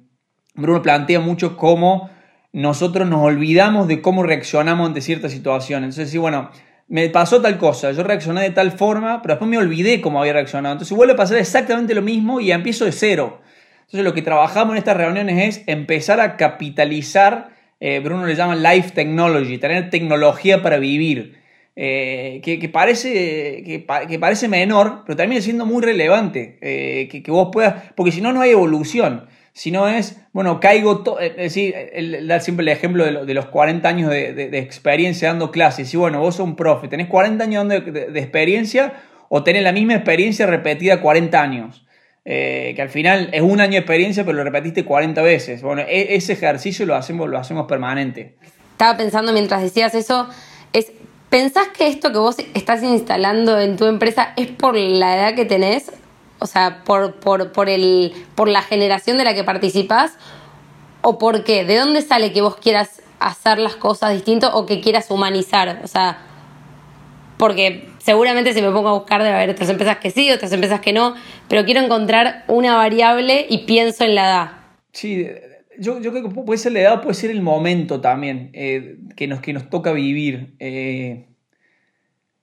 Bruno 0.54 0.82
plantea 0.82 1.20
mucho 1.20 1.56
cómo 1.56 2.10
nosotros 2.52 3.08
nos 3.08 3.22
olvidamos 3.22 3.88
de 3.88 4.00
cómo 4.00 4.22
reaccionamos 4.22 4.88
ante 4.88 5.00
ciertas 5.00 5.32
situaciones. 5.32 5.90
Entonces, 5.90 6.10
sí, 6.10 6.18
bueno, 6.18 6.50
me 6.88 7.10
pasó 7.10 7.40
tal 7.42 7.58
cosa, 7.58 7.92
yo 7.92 8.02
reaccioné 8.02 8.42
de 8.42 8.50
tal 8.50 8.72
forma, 8.72 9.20
pero 9.20 9.34
después 9.34 9.50
me 9.50 9.58
olvidé 9.58 10.00
cómo 10.00 10.20
había 10.20 10.32
reaccionado. 10.32 10.72
Entonces 10.72 10.96
vuelve 10.96 11.12
a 11.12 11.16
pasar 11.16 11.36
exactamente 11.36 11.94
lo 11.94 12.02
mismo 12.02 12.40
y 12.40 12.50
empiezo 12.50 12.86
de 12.86 12.92
cero. 12.92 13.40
Entonces 13.80 14.04
lo 14.04 14.14
que 14.14 14.22
trabajamos 14.22 14.72
en 14.72 14.78
estas 14.78 14.96
reuniones 14.96 15.58
es 15.58 15.64
empezar 15.66 16.20
a 16.20 16.36
capitalizar, 16.36 17.50
eh, 17.80 18.00
Bruno 18.00 18.26
le 18.26 18.34
llama 18.34 18.56
life 18.56 18.90
technology, 18.92 19.58
tener 19.58 19.90
tecnología 19.90 20.62
para 20.62 20.78
vivir, 20.78 21.38
eh, 21.76 22.40
que, 22.42 22.58
que, 22.58 22.68
parece, 22.68 23.62
que, 23.64 23.86
que, 24.08 24.18
parece 24.18 24.48
menor, 24.48 25.04
pero 25.06 25.16
termina 25.16 25.40
siendo 25.40 25.64
muy 25.64 25.82
relevante, 25.82 26.58
eh, 26.60 27.08
que, 27.08 27.22
que, 27.22 27.30
vos 27.30 27.50
puedas, 27.52 27.92
porque 27.94 28.12
si 28.12 28.20
no, 28.20 28.32
no 28.32 28.40
hay 28.40 28.50
evolución. 28.50 29.28
Si 29.58 29.72
no 29.72 29.88
es, 29.88 30.16
bueno, 30.32 30.60
caigo, 30.60 31.18
es 31.18 31.34
decir, 31.34 31.74
él 31.92 32.28
da 32.28 32.38
siempre 32.38 32.62
el 32.62 32.68
ejemplo 32.68 33.04
de, 33.04 33.10
lo, 33.10 33.26
de 33.26 33.34
los 33.34 33.46
40 33.46 33.88
años 33.88 34.08
de, 34.08 34.32
de, 34.32 34.58
experiencia 34.60 35.30
dando 35.30 35.50
clases. 35.50 35.92
Y 35.92 35.96
bueno, 35.96 36.20
vos 36.20 36.36
sos 36.36 36.46
un 36.46 36.54
profe, 36.54 36.86
tenés 36.86 37.08
40 37.08 37.42
años 37.42 37.66
de, 37.66 37.80
de 37.80 38.20
experiencia 38.20 38.92
o 39.28 39.42
tenés 39.42 39.64
la 39.64 39.72
misma 39.72 39.94
experiencia 39.94 40.46
repetida 40.46 41.00
40 41.00 41.42
años. 41.42 41.84
Eh, 42.24 42.72
que 42.76 42.82
al 42.82 42.88
final 42.88 43.30
es 43.32 43.42
un 43.42 43.60
año 43.60 43.72
de 43.72 43.78
experiencia, 43.78 44.24
pero 44.24 44.36
lo 44.36 44.44
repetiste 44.44 44.84
40 44.84 45.22
veces. 45.22 45.60
Bueno, 45.60 45.82
e 45.88 46.14
ese 46.14 46.34
ejercicio 46.34 46.86
lo 46.86 46.94
hacemos, 46.94 47.28
lo 47.28 47.36
hacemos 47.36 47.66
permanente. 47.66 48.36
Estaba 48.70 48.96
pensando 48.96 49.32
mientras 49.32 49.60
decías 49.60 49.92
eso, 49.96 50.28
es, 50.72 50.92
¿pensás 51.30 51.66
que 51.76 51.88
esto 51.88 52.12
que 52.12 52.18
vos 52.18 52.36
estás 52.54 52.84
instalando 52.84 53.58
en 53.58 53.76
tu 53.76 53.86
empresa 53.86 54.34
es 54.36 54.46
por 54.46 54.76
la 54.76 55.16
edad 55.16 55.34
que 55.34 55.46
tenés? 55.46 55.90
O 56.38 56.46
sea, 56.46 56.82
por, 56.84 57.14
por, 57.14 57.52
por, 57.52 57.68
el, 57.68 58.12
por 58.34 58.48
la 58.48 58.62
generación 58.62 59.18
de 59.18 59.24
la 59.24 59.34
que 59.34 59.44
participás, 59.44 60.16
o 61.02 61.18
por 61.18 61.44
qué? 61.44 61.64
¿De 61.64 61.76
dónde 61.76 62.02
sale 62.02 62.32
que 62.32 62.40
vos 62.40 62.56
quieras 62.56 63.02
hacer 63.20 63.58
las 63.58 63.76
cosas 63.76 64.12
distintas 64.12 64.50
o 64.54 64.66
que 64.66 64.80
quieras 64.80 65.10
humanizar? 65.10 65.80
O 65.82 65.86
sea, 65.86 66.18
porque 67.38 67.88
seguramente 67.98 68.52
si 68.52 68.60
me 68.60 68.70
pongo 68.70 68.88
a 68.88 68.92
buscar 68.94 69.22
debe 69.22 69.34
haber 69.34 69.50
otras 69.50 69.70
empresas 69.70 69.98
que 69.98 70.10
sí, 70.10 70.30
otras 70.30 70.52
empresas 70.52 70.80
que 70.80 70.92
no, 70.92 71.14
pero 71.48 71.64
quiero 71.64 71.80
encontrar 71.80 72.44
una 72.48 72.76
variable 72.76 73.46
y 73.48 73.58
pienso 73.58 74.04
en 74.04 74.14
la 74.14 74.26
edad. 74.26 74.50
Sí, 74.92 75.26
yo, 75.78 76.00
yo 76.00 76.10
creo 76.10 76.28
que 76.28 76.30
puede 76.30 76.58
ser 76.58 76.72
la 76.72 76.80
edad, 76.80 77.02
puede 77.02 77.14
ser 77.14 77.30
el 77.30 77.40
momento 77.40 78.00
también 78.00 78.50
eh, 78.52 78.96
que, 79.16 79.28
nos, 79.28 79.40
que 79.40 79.52
nos 79.52 79.70
toca 79.70 79.92
vivir. 79.92 80.54
Eh, 80.58 81.27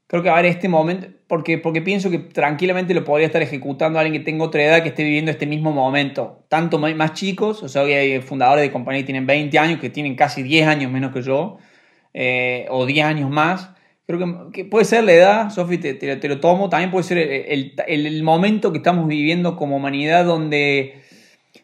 creo 0.08 0.22
que 0.24 0.30
ahora 0.30 0.48
este 0.48 0.70
momento, 0.70 1.08
porque, 1.28 1.58
porque 1.58 1.82
pienso 1.82 2.12
que 2.12 2.20
tranquilamente 2.20 2.94
lo 2.94 3.04
podría 3.04 3.28
estar 3.28 3.42
ejecutando 3.42 4.00
alguien 4.00 4.22
que 4.22 4.26
tenga 4.26 4.44
otra 4.44 4.64
edad 4.64 4.84
que 4.84 4.90
esté 4.90 5.04
viviendo 5.04 5.32
este 5.32 5.48
mismo 5.48 5.72
momento. 5.72 6.46
Tanto 6.50 6.78
más 6.78 7.14
chicos, 7.14 7.64
o 7.64 7.70
sea, 7.70 7.84
hoy 7.84 7.94
hay 7.94 8.22
fundadores 8.22 8.64
de 8.64 8.72
compañías 8.72 9.04
que 9.04 9.08
tienen 9.08 9.26
20 9.26 9.58
años, 9.58 9.80
que 9.80 9.90
tienen 9.90 10.16
casi 10.16 10.44
10 10.44 10.68
años 10.68 10.92
menos 10.92 11.12
que 11.14 11.22
yo, 11.22 11.58
eh, 12.14 12.68
o 12.70 12.86
10 12.86 13.06
años 13.06 13.30
más. 13.30 13.72
Creo 14.08 14.52
que, 14.52 14.66
puede 14.66 14.86
ser 14.86 15.04
la 15.04 15.14
edad, 15.14 15.50
Sofi, 15.50 15.80
te, 15.80 15.96
te, 15.96 16.28
lo 16.28 16.40
tomo. 16.40 16.70
También 16.70 16.92
puede 16.92 17.04
ser 17.04 17.18
el, 17.18 17.74
el, 17.88 18.24
momento 18.24 18.72
que 18.72 18.78
estamos 18.78 19.08
viviendo 19.08 19.56
como 19.56 19.78
humanidad, 19.78 20.26
donde 20.26 21.02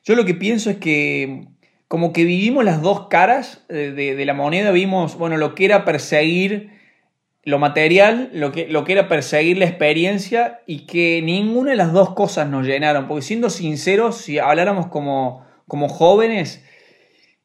yo 0.04 0.16
lo 0.16 0.26
que 0.26 0.34
pienso 0.34 0.72
es 0.72 0.78
que 0.78 1.46
como 1.88 2.14
que 2.14 2.24
vivimos 2.24 2.66
las 2.66 2.82
dos 2.82 3.08
caras 3.10 3.64
de, 3.70 3.92
de- 3.92 4.16
de 4.16 4.26
la 4.26 4.34
moneda, 4.34 4.72
vimos, 4.72 5.18
bueno, 5.18 5.38
lo 5.38 5.54
que 5.54 5.66
era 5.66 5.86
perseguir 5.86 6.81
lo 7.44 7.58
material, 7.58 8.30
lo 8.34 8.52
que, 8.52 8.68
lo 8.68 8.84
que 8.84 8.94
era 8.94 9.08
perseguir 9.08 9.58
la 9.58 9.66
experiencia 9.66 10.62
y 10.68 10.86
que 10.86 11.22
ninguna 11.24 11.72
de 11.72 11.78
las 11.78 11.92
dos 11.92 12.14
cosas 12.14 12.48
nos 12.48 12.66
llenaron, 12.66 13.08
porque 13.08 13.24
siendo 13.24 13.50
sinceros, 13.50 14.18
si 14.18 14.38
habláramos 14.38 14.88
como, 14.88 15.46
como 15.68 15.90
jóvenes, 15.90 16.64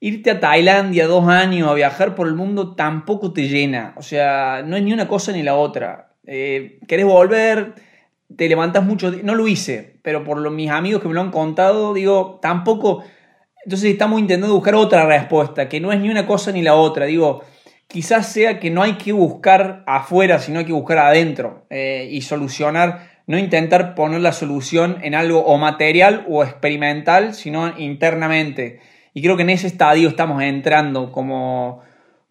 irte 0.01 0.31
a 0.31 0.41
Tailandia 0.41 1.07
dos 1.07 1.27
años 1.29 1.69
a 1.69 1.75
viajar 1.75 2.15
por 2.15 2.27
el 2.27 2.35
mundo 2.35 2.75
tampoco 2.75 3.33
te 3.33 3.49
llena. 3.49 3.95
O 3.97 4.03
sea, 4.03 4.63
no 4.65 4.77
es 4.77 4.83
ni 4.83 4.93
una 4.93 5.09
cosa 5.09 5.33
ni 5.33 5.43
la 5.43 5.57
otra. 5.57 6.13
Eh, 6.27 6.79
querés 6.87 7.07
volver, 7.07 7.75
te 8.37 8.49
levantas 8.49 8.85
mucho. 8.85 9.11
No 9.23 9.35
lo 9.35 9.49
hice, 9.49 9.99
pero 10.03 10.25
por 10.25 10.39
lo, 10.39 10.51
mis 10.51 10.71
amigos 10.71 11.01
que 11.01 11.09
me 11.09 11.15
lo 11.15 11.23
han 11.23 11.31
contado, 11.31 11.95
digo, 11.95 12.39
tampoco. 12.43 13.03
Entonces 13.65 13.91
estamos 13.91 14.21
intentando 14.21 14.55
buscar 14.55 14.75
otra 14.75 15.07
respuesta, 15.07 15.69
que 15.69 15.81
no 15.81 15.91
es 15.91 16.01
ni 16.01 16.11
una 16.11 16.27
cosa 16.27 16.53
ni 16.53 16.63
la 16.63 16.75
otra. 16.75 17.07
Digo, 17.07 17.43
quizás 17.89 18.33
sea 18.33 18.59
que 18.59 18.71
no 18.71 18.83
hay 18.83 18.95
que 18.95 19.13
buscar 19.13 19.85
afuera, 19.87 20.39
sino 20.39 20.59
hay 20.59 20.65
que 20.65 20.73
buscar 20.73 20.99
adentro 20.99 21.67
eh, 21.71 22.09
y 22.11 22.23
solucionar, 22.23 23.11
no 23.27 23.39
intentar 23.39 23.95
poner 23.95 24.21
la 24.21 24.33
solución 24.33 24.99
en 25.03 25.15
algo 25.15 25.41
o 25.41 25.57
material 25.59 26.25
o 26.29 26.45
experimental, 26.45 27.35
sino 27.35 27.77
internamente. 27.79 28.81
Y 29.15 29.23
creo 29.23 29.37
que 29.37 29.43
en 29.43 29.51
ese 29.51 29.67
estadio 29.67 30.09
estamos 30.09 30.43
entrando 30.43 31.11
como, 31.11 31.81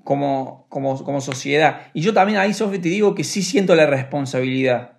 como, 0.04 0.68
como, 0.70 1.04
como 1.04 1.22
sociedad. 1.22 1.88
Y 1.94 2.02
yo 2.02 2.14
también 2.14 2.38
ahí, 2.38 2.54
Sofi, 2.54 2.80
te 2.80 2.90
digo 2.90 3.16
que 3.16 3.24
sí 3.24 3.42
siento 3.42 3.76
la 3.76 3.86
responsabilidad. 3.86 4.92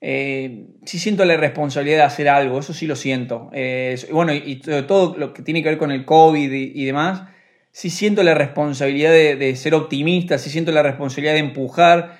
Eh, 0.00 0.66
sí 0.84 0.98
siento 0.98 1.24
la 1.24 1.36
responsabilidad 1.36 1.98
de 1.98 2.02
hacer 2.02 2.28
algo, 2.28 2.58
eso 2.58 2.74
sí 2.74 2.86
lo 2.86 2.96
siento. 2.96 3.50
Eh, 3.52 3.96
bueno, 4.10 4.34
y, 4.34 4.42
y 4.44 4.56
todo 4.56 5.16
lo 5.16 5.32
que 5.32 5.42
tiene 5.42 5.62
que 5.62 5.68
ver 5.68 5.78
con 5.78 5.92
el 5.92 6.04
COVID 6.04 6.52
y 6.52 6.84
demás, 6.84 7.22
sí 7.72 7.88
siento 7.88 8.22
la 8.22 8.34
responsabilidad 8.34 9.10
de, 9.10 9.56
ser 9.56 9.74
optimista, 9.74 10.38
sí 10.38 10.50
siento 10.50 10.70
la 10.72 10.82
responsabilidad 10.82 11.32
de 11.32 11.40
empujar. 11.40 12.18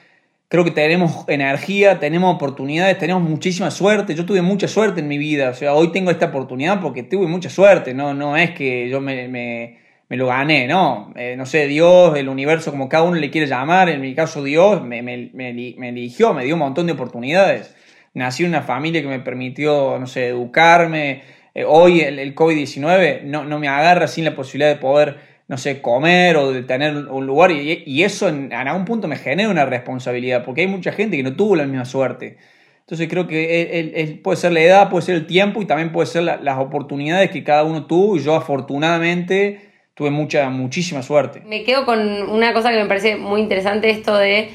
Creo 0.49 0.65
que 0.65 0.71
tenemos 0.71 1.25
energía, 1.29 1.99
tenemos 1.99 2.35
oportunidades, 2.35 2.99
tenemos 2.99 3.23
muchísima 3.23 3.71
suerte. 3.71 4.15
Yo 4.15 4.27
tuve 4.27 4.43
mucha 4.43 4.69
suerte 4.69 5.01
en 5.01 5.09
mi 5.09 5.19
vida. 5.19 5.51
O 5.51 5.55
sea, 5.55 5.75
hoy 5.75 5.93
tengo 5.93 6.11
esta 6.11 6.27
oportunidad 6.27 6.81
porque 6.81 7.03
tuve 7.03 7.27
mucha 7.27 7.49
suerte. 7.49 7.95
No, 7.95 8.12
no 8.12 8.37
es 8.37 8.51
que 8.51 8.88
yo 8.88 9.01
me, 9.01 9.79
lo 10.09 10.27
gané, 10.27 10.67
no. 10.67 11.12
Eh, 11.17 11.37
no 11.37 11.47
sé, 11.47 11.67
Dios, 11.69 12.17
el 12.19 12.29
universo, 12.29 12.71
como 12.71 12.88
cada 12.88 13.05
uno 13.05 13.17
le 13.17 13.31
quiere 13.31 13.47
llamar. 13.47 13.88
En 13.88 14.01
mi 14.01 14.15
caso, 14.15 14.43
Dios 14.43 14.83
me, 14.83 15.03
me, 15.03 15.88
eligió, 15.88 16.35
me 16.35 16.45
dio 16.45 16.55
un 16.55 16.61
montón 16.61 16.87
de 16.87 16.93
oportunidades. 16.93 17.75
Nací 18.15 18.43
en 18.43 18.51
una 18.51 18.62
familia 18.62 19.01
que 19.01 19.09
me 19.09 19.21
permitió, 19.21 19.99
no 19.99 20.07
sé, 20.07 20.29
educarme. 20.29 21.23
Eh, 21.55 21.65
hoy 21.65 22.01
el, 22.01 22.19
el 22.19 22.35
COVID-19 22.35 23.23
no, 23.23 23.45
no 23.45 23.59
me 23.59 23.69
agarra 23.69 24.07
sin 24.07 24.27
la 24.27 24.35
posibilidad 24.35 24.71
de 24.71 24.77
poder 24.77 25.32
no 25.53 25.59
sé, 25.59 25.83
comer 25.83 26.38
o 26.38 26.51
de 26.51 26.62
tener 26.62 26.97
un 26.97 27.27
lugar 27.27 27.51
y, 27.51 28.03
eso 28.03 28.27
en, 28.27 28.55
algún 28.55 28.87
punto 28.87 29.07
me 29.07 29.17
genera 29.17 29.51
una 29.51 29.67
responsabilidad 29.67 30.47
porque 30.47 30.62
hay 30.62 30.67
mucha 30.67 30.93
gente 30.93 31.19
que 31.19 31.23
no 31.23 31.37
tuvo 31.37 31.57
la 31.57 31.67
misma 31.67 31.85
suerte. 31.85 32.38
Entonces 32.81 33.07
creo 33.07 33.27
que 33.27 34.19
puede 34.25 34.38
ser 34.38 34.53
la 34.53 34.61
edad, 34.61 34.88
puede 34.88 35.05
ser 35.05 35.15
el 35.17 35.27
tiempo 35.27 35.61
y 35.61 35.67
también 35.67 35.93
puede 35.93 36.07
ser 36.07 36.23
la, 36.23 36.38
las 36.38 36.57
oportunidades 36.57 37.31
que 37.31 37.45
cada 37.45 37.65
uno 37.65 37.85
tuvo 37.85 38.17
y 38.17 38.21
yo 38.21 38.35
afortunadamente 38.35 39.61
tuve 39.93 40.09
mucha, 40.11 40.49
muchísima 40.49 41.03
suerte. 41.03 41.43
Me 41.45 41.65
quedo 41.65 41.85
con 41.85 42.01
una 42.31 42.55
cosa 42.55 42.71
que 42.71 42.79
me 42.79 42.87
parece 42.87 43.17
muy 43.17 43.43
interesante, 43.43 43.91
esto 43.91 44.17
de, 44.17 44.49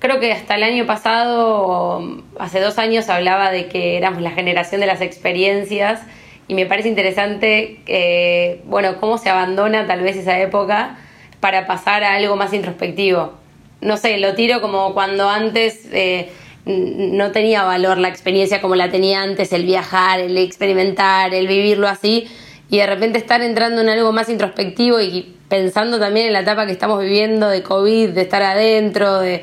creo 0.00 0.18
que 0.18 0.32
hasta 0.32 0.56
el 0.56 0.64
año 0.64 0.86
pasado, 0.86 2.24
hace 2.40 2.58
dos 2.58 2.80
años, 2.80 3.08
hablaba 3.08 3.52
de 3.52 3.68
que 3.68 3.96
éramos 3.96 4.20
la 4.22 4.32
generación 4.32 4.80
de 4.80 4.88
las 4.88 5.02
experiencias 5.02 6.00
y 6.48 6.54
me 6.54 6.66
parece 6.66 6.88
interesante, 6.88 7.80
eh, 7.86 8.60
bueno, 8.64 8.98
cómo 9.00 9.18
se 9.18 9.30
abandona 9.30 9.86
tal 9.86 10.02
vez 10.02 10.16
esa 10.16 10.38
época 10.40 10.98
para 11.40 11.66
pasar 11.66 12.04
a 12.04 12.14
algo 12.14 12.36
más 12.36 12.52
introspectivo. 12.52 13.32
No 13.80 13.96
sé, 13.96 14.18
lo 14.18 14.34
tiro 14.34 14.60
como 14.60 14.94
cuando 14.94 15.28
antes 15.28 15.88
eh, 15.92 16.30
no 16.64 17.32
tenía 17.32 17.64
valor 17.64 17.98
la 17.98 18.08
experiencia 18.08 18.60
como 18.60 18.76
la 18.76 18.90
tenía 18.90 19.22
antes, 19.22 19.52
el 19.52 19.64
viajar, 19.64 20.20
el 20.20 20.36
experimentar, 20.38 21.34
el 21.34 21.46
vivirlo 21.46 21.88
así, 21.88 22.28
y 22.70 22.78
de 22.78 22.86
repente 22.86 23.18
estar 23.18 23.42
entrando 23.42 23.82
en 23.82 23.88
algo 23.88 24.12
más 24.12 24.28
introspectivo 24.28 25.00
y 25.00 25.36
pensando 25.48 25.98
también 25.98 26.28
en 26.28 26.32
la 26.32 26.40
etapa 26.40 26.64
que 26.64 26.72
estamos 26.72 27.00
viviendo 27.02 27.48
de 27.48 27.62
COVID, 27.62 28.10
de 28.10 28.22
estar 28.22 28.42
adentro, 28.42 29.18
de, 29.18 29.42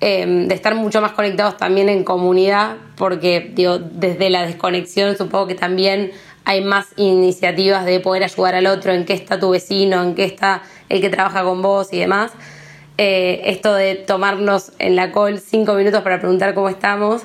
eh, 0.00 0.24
de 0.26 0.54
estar 0.54 0.74
mucho 0.74 1.02
más 1.02 1.12
conectados 1.12 1.56
también 1.58 1.88
en 1.88 2.04
comunidad, 2.04 2.76
porque 2.96 3.50
digo, 3.52 3.78
desde 3.78 4.30
la 4.30 4.46
desconexión 4.46 5.18
supongo 5.18 5.48
que 5.48 5.54
también 5.54 6.12
hay 6.50 6.64
más 6.64 6.88
iniciativas 6.96 7.84
de 7.86 8.00
poder 8.00 8.24
ayudar 8.24 8.56
al 8.56 8.66
otro, 8.66 8.92
en 8.92 9.04
qué 9.04 9.12
está 9.12 9.38
tu 9.38 9.50
vecino, 9.50 10.02
en 10.02 10.16
qué 10.16 10.24
está 10.24 10.62
el 10.88 11.00
que 11.00 11.08
trabaja 11.08 11.44
con 11.44 11.62
vos 11.62 11.92
y 11.92 12.00
demás. 12.00 12.32
Eh, 12.98 13.42
esto 13.44 13.72
de 13.72 13.94
tomarnos 13.94 14.72
en 14.80 14.96
la 14.96 15.12
call 15.12 15.38
cinco 15.38 15.74
minutos 15.74 16.02
para 16.02 16.18
preguntar 16.18 16.52
cómo 16.54 16.68
estamos, 16.68 17.22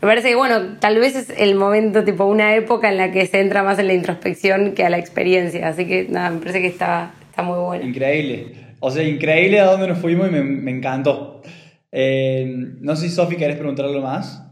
me 0.00 0.06
parece 0.06 0.28
que, 0.28 0.34
bueno, 0.36 0.76
tal 0.78 0.98
vez 1.00 1.16
es 1.16 1.30
el 1.30 1.54
momento, 1.54 2.04
tipo 2.04 2.26
una 2.26 2.54
época 2.54 2.90
en 2.90 2.98
la 2.98 3.10
que 3.10 3.26
se 3.26 3.40
entra 3.40 3.62
más 3.62 3.78
en 3.78 3.86
la 3.86 3.94
introspección 3.94 4.74
que 4.74 4.84
a 4.84 4.90
la 4.90 4.98
experiencia. 4.98 5.66
Así 5.66 5.86
que, 5.86 6.06
nada, 6.08 6.30
me 6.30 6.38
parece 6.38 6.60
que 6.60 6.68
está, 6.68 7.14
está 7.30 7.42
muy 7.42 7.58
bueno. 7.58 7.84
Increíble. 7.84 8.52
O 8.80 8.90
sea, 8.90 9.02
increíble 9.02 9.60
a 9.60 9.64
dónde 9.64 9.88
nos 9.88 9.98
fuimos 9.98 10.28
y 10.28 10.30
me, 10.30 10.70
encantó. 10.70 11.42
Eh, 11.90 12.46
no 12.80 12.94
sé 12.94 13.08
si 13.08 13.14
Sofi 13.14 13.36
querés 13.36 13.56
preguntar 13.56 13.86
algo 13.86 14.02
más. 14.02 14.47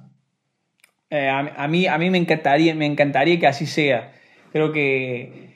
Eh, 1.10 1.28
a, 1.28 1.68
mí, 1.68 1.86
a 1.86 1.98
mí 1.98 2.10
me, 2.10 2.18
encantaría, 2.18 2.74
me 2.74 2.86
encantaría 2.86 3.38
que 3.38 3.46
así 3.46 3.66
sea. 3.66 4.12
Creo 4.52 4.72
que, 4.72 5.54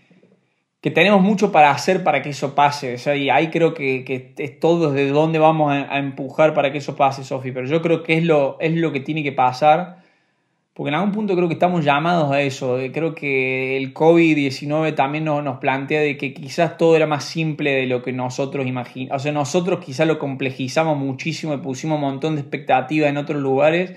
que 0.81 0.91
tenemos 0.91 1.23
mucho 1.23 1.51
para 1.51 1.71
hacer 1.73 2.05
para 2.05 2.23
que 2.23 2.31
eso 2.31 2.55
pase. 2.55 2.95
O 2.95 2.99
sea, 2.99 3.17
y 3.17 3.31
ahí 3.31 3.49
creo 3.49 3.75
que, 3.75 4.05
que 4.05 4.35
es 4.39 4.61
todo 4.61 4.93
desde 4.93 5.11
dónde 5.11 5.39
vamos 5.39 5.73
a, 5.73 5.93
a, 5.93 5.99
empujar 5.99 6.55
para 6.55 6.71
que 6.71 6.79
eso 6.79 6.97
pase, 6.97 7.25
Sofi. 7.25 7.51
Pero 7.53 7.67
yo 7.67 7.83
creo 7.83 8.03
que 8.03 8.19
es 8.19 8.25
lo, 8.25 8.59
es 8.61 8.75
lo 8.75 8.93
que 8.93 9.01
tiene 9.01 9.23
que 9.23 9.33
pasar. 9.33 9.99
Porque 10.73 10.91
en 10.91 10.95
algún 10.95 11.13
punto 11.13 11.35
creo 11.35 11.49
que 11.49 11.55
estamos 11.55 11.85
llamados 11.85 12.31
a 12.31 12.41
eso. 12.43 12.79
Creo 12.93 13.15
que 13.15 13.77
el 13.77 13.93
COVID-19 13.93 14.95
también 14.95 15.25
nos, 15.25 15.43
nos, 15.43 15.59
plantea 15.59 16.01
de 16.01 16.17
que 16.17 16.33
quizás 16.33 16.79
todo 16.79 16.95
era 16.97 17.07
más 17.07 17.25
simple 17.25 17.73
de 17.73 17.87
lo 17.87 18.03
que 18.03 18.13
nosotros 18.13 18.67
imaginamos. 18.67 19.21
O 19.21 19.23
sea, 19.23 19.33
nosotros 19.33 19.85
quizás 19.85 20.07
lo 20.07 20.19
complejizamos 20.19 20.97
muchísimo 20.97 21.55
y 21.55 21.59
pusimos 21.59 21.97
un 21.97 22.03
montón 22.03 22.37
de 22.37 22.43
expectativas 22.43 23.11
en 23.11 23.17
otros 23.17 23.43
lugares 23.43 23.95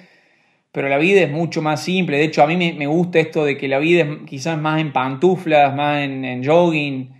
pero 0.74 0.90
la 0.90 0.98
vida 0.98 1.22
es 1.22 1.32
mucho 1.32 1.62
más 1.62 1.84
simple. 1.84 2.18
De 2.18 2.24
hecho, 2.24 2.42
a 2.42 2.48
mí 2.48 2.58
me, 2.58 2.88
gusta 2.88 3.20
esto 3.20 3.46
de 3.46 3.58
que 3.58 3.68
la 3.68 3.78
vida 3.78 4.02
es 4.02 4.10
quizás 4.26 4.60
más 4.60 4.82
en 4.82 4.92
pantuflas, 4.92 5.74
más 5.76 6.02
en, 6.02 6.44
jogging. 6.44 7.14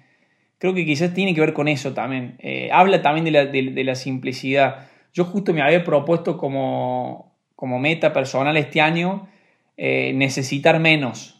Creo 0.58 0.74
que 0.74 0.84
quizás 0.86 1.14
tiene 1.14 1.36
que 1.36 1.40
ver 1.40 1.54
con 1.54 1.68
eso 1.68 1.94
también. 1.94 2.36
Eh, 2.40 2.70
habla 2.74 3.04
también 3.04 3.26
de 3.26 3.32
la, 3.32 3.46
de 3.46 3.84
la, 3.84 3.94
simplicidad. 3.94 4.88
Yo 5.14 5.26
justo 5.26 5.54
me 5.54 5.62
había 5.62 5.84
propuesto 5.84 6.36
como, 6.36 7.32
como 7.56 7.78
meta 7.78 8.12
personal 8.12 8.58
este 8.58 8.82
año 8.82 9.28
eh, 9.78 10.14
necesitar 10.16 10.80
menos. 10.80 11.33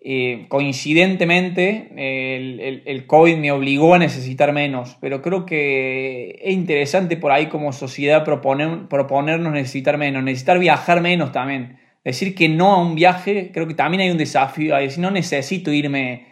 Eh, 0.00 0.46
coincidentemente, 0.48 1.90
el, 1.96 3.06
COVID 3.06 3.36
me 3.36 3.50
obligó 3.50 3.94
a 3.94 3.98
necesitar 3.98 4.52
menos, 4.52 4.96
pero 5.00 5.22
creo 5.22 5.44
que 5.44 6.40
es 6.42 6.54
interesante 6.54 7.16
por 7.16 7.32
ahí 7.32 7.46
como 7.46 7.72
sociedad 7.72 8.24
proponer, 8.24 8.86
proponernos 8.88 9.52
necesitar 9.52 9.98
menos, 9.98 10.22
necesitar 10.22 10.58
viajar 10.58 11.00
menos 11.00 11.32
también. 11.32 11.78
Decir 12.04 12.34
que 12.34 12.48
no 12.48 12.72
a 12.74 12.80
un 12.80 12.94
viaje, 12.94 13.50
creo 13.52 13.66
que 13.66 13.74
también 13.74 14.02
hay 14.02 14.10
un 14.10 14.18
desafío, 14.18 14.76
decir 14.76 15.00
no 15.00 15.10
necesito 15.10 15.72
irme 15.72 16.26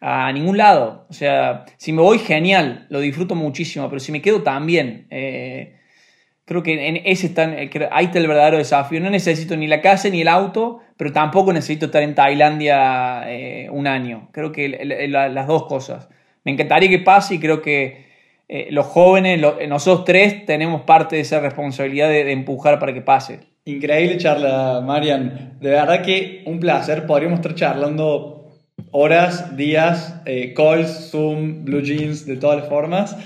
a 0.00 0.32
ningún 0.32 0.58
lado. 0.58 1.06
O 1.08 1.12
sea, 1.12 1.64
si 1.76 1.92
me 1.92 2.02
voy, 2.02 2.18
genial, 2.18 2.86
lo 2.90 2.98
disfruto 3.00 3.36
muchísimo, 3.36 3.88
pero 3.88 4.00
si 4.00 4.10
me 4.10 4.20
quedo 4.20 4.42
también. 4.42 5.06
Eh, 5.10 5.76
Creo 6.44 6.64
que 6.64 6.88
en 6.88 6.96
ese 7.04 7.28
está, 7.28 7.44
ahí 7.92 8.06
está 8.06 8.18
el 8.18 8.26
verdadero 8.26 8.58
desafío. 8.58 9.00
No 9.00 9.10
necesito 9.10 9.56
ni 9.56 9.68
la 9.68 9.80
casa 9.80 10.08
ni 10.08 10.22
el 10.22 10.28
auto, 10.28 10.80
pero 10.96 11.12
tampoco 11.12 11.52
necesito 11.52 11.86
estar 11.86 12.02
en 12.02 12.16
Tailandia 12.16 13.22
eh, 13.30 13.68
un 13.70 13.86
año. 13.86 14.28
Creo 14.32 14.50
que 14.50 15.08
la, 15.08 15.28
las 15.28 15.46
dos 15.46 15.66
cosas. 15.66 16.08
Me 16.44 16.50
encantaría 16.50 16.88
que 16.88 16.98
pase 16.98 17.36
y 17.36 17.38
creo 17.38 17.62
que 17.62 18.06
eh, 18.48 18.68
los 18.72 18.86
jóvenes, 18.86 19.40
nosotros 19.68 20.04
tres, 20.04 20.44
tenemos 20.44 20.82
parte 20.82 21.14
de 21.14 21.22
esa 21.22 21.38
responsabilidad 21.38 22.08
de, 22.08 22.32
empujar 22.32 22.80
para 22.80 22.92
que 22.92 23.02
pase. 23.02 23.38
Increíble 23.64 24.18
charla, 24.18 24.82
Marian. 24.84 25.58
De 25.60 25.70
verdad 25.70 26.02
que 26.02 26.42
un 26.46 26.58
placer. 26.58 27.06
Podríamos 27.06 27.38
estar 27.38 27.54
charlando 27.54 28.58
horas, 28.90 29.56
días, 29.56 30.20
eh, 30.26 30.52
calls, 30.54 31.10
Zoom, 31.12 31.64
Blue 31.64 31.82
Jeans, 31.82 32.26
de 32.26 32.36
todas 32.36 32.58
las 32.58 32.68
formas 32.68 33.16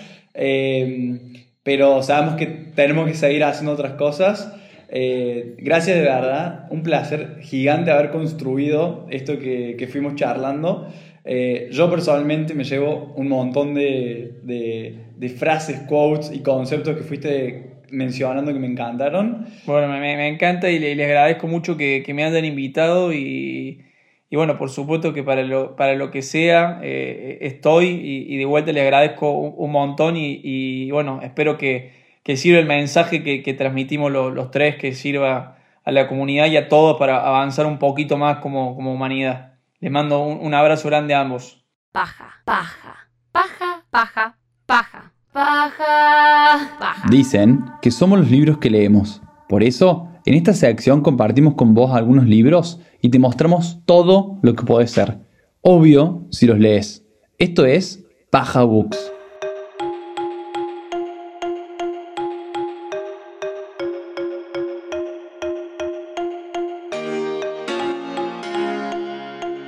pero 1.66 2.00
sabemos 2.00 2.36
que 2.36 2.46
tenemos 2.46 3.08
que 3.08 3.14
seguir 3.14 3.42
haciendo 3.42 3.72
otras 3.72 3.94
cosas. 3.94 4.54
Eh, 4.88 5.56
gracias 5.58 5.96
de 5.96 6.04
verdad, 6.04 6.68
un 6.70 6.84
placer 6.84 7.38
gigante 7.40 7.90
haber 7.90 8.12
construido 8.12 9.04
esto 9.10 9.40
que, 9.40 9.74
que 9.76 9.88
fuimos 9.88 10.14
charlando. 10.14 10.86
Eh, 11.24 11.68
yo 11.72 11.90
personalmente 11.90 12.54
me 12.54 12.62
llevo 12.62 13.12
un 13.16 13.26
montón 13.26 13.74
de, 13.74 14.34
de, 14.44 15.28
frases, 15.28 15.80
quotes 15.88 16.30
y 16.32 16.38
conceptos 16.38 16.96
que 16.96 17.02
fuiste 17.02 17.72
mencionando 17.90 18.52
que 18.52 18.60
me 18.60 18.68
encantaron. 18.68 19.46
Bueno, 19.66 19.88
me, 19.88 19.98
me 19.98 20.28
encanta 20.28 20.70
y, 20.70 20.78
le, 20.78 20.94
les 20.94 21.06
agradezco 21.08 21.48
mucho 21.48 21.76
que, 21.76 22.04
que, 22.06 22.14
me 22.14 22.22
hayan 22.22 22.44
invitado 22.44 23.12
y, 23.12 23.85
Y 24.28 24.36
bueno, 24.36 24.58
por 24.58 24.70
supuesto 24.70 25.12
que 25.12 25.22
para 25.22 25.42
lo, 25.42 25.76
para 25.76 25.94
lo 25.94 26.10
que 26.10 26.22
sea 26.22 26.80
eh, 26.82 27.38
estoy 27.42 27.86
y, 27.86 28.34
y, 28.34 28.36
de 28.36 28.44
vuelta 28.44 28.72
le 28.72 28.80
agradezco 28.80 29.30
un, 29.30 29.54
un 29.56 29.70
montón 29.70 30.16
y, 30.16 30.40
y, 30.42 30.90
bueno, 30.90 31.20
espero 31.22 31.56
que, 31.58 31.92
que 32.24 32.36
sirva 32.36 32.58
el 32.58 32.66
mensaje 32.66 33.22
que, 33.22 33.42
que 33.44 33.54
transmitimos 33.54 34.10
los, 34.10 34.34
los, 34.34 34.50
tres, 34.50 34.76
que 34.76 34.94
sirva 34.94 35.58
a 35.84 35.92
la 35.92 36.08
comunidad 36.08 36.46
y 36.46 36.56
a 36.56 36.68
todos 36.68 36.98
para 36.98 37.24
avanzar 37.24 37.66
un 37.66 37.78
poquito 37.78 38.16
más 38.16 38.38
como, 38.38 38.74
como 38.74 38.92
humanidad. 38.92 39.54
Les 39.78 39.92
mando 39.92 40.20
un, 40.24 40.44
un 40.44 40.54
abrazo 40.54 40.88
grande 40.88 41.14
a 41.14 41.20
ambos. 41.20 41.64
Paja, 41.92 42.42
paja, 42.44 43.08
paja, 43.30 43.84
paja, 43.90 44.36
paja, 44.66 45.12
paja, 45.32 46.76
paja. 46.80 47.08
Dicen 47.08 47.64
que 47.80 47.92
somos 47.92 48.18
los 48.18 48.30
libros 48.30 48.58
que 48.58 48.70
leemos. 48.70 49.22
Por 49.48 49.62
eso, 49.62 50.08
en 50.24 50.34
esta 50.34 50.52
sección 50.52 51.02
compartimos 51.02 51.54
con 51.54 51.74
vos 51.74 51.94
algunos 51.94 52.26
libros 52.26 52.80
y 53.00 53.10
te 53.10 53.18
mostramos 53.18 53.78
todo 53.84 54.38
lo 54.42 54.54
que 54.54 54.64
puede 54.64 54.86
ser. 54.86 55.18
Obvio 55.60 56.22
si 56.30 56.46
los 56.46 56.58
lees. 56.58 57.04
Esto 57.38 57.64
es 57.66 58.04
Paja 58.30 58.62
Books. 58.64 59.12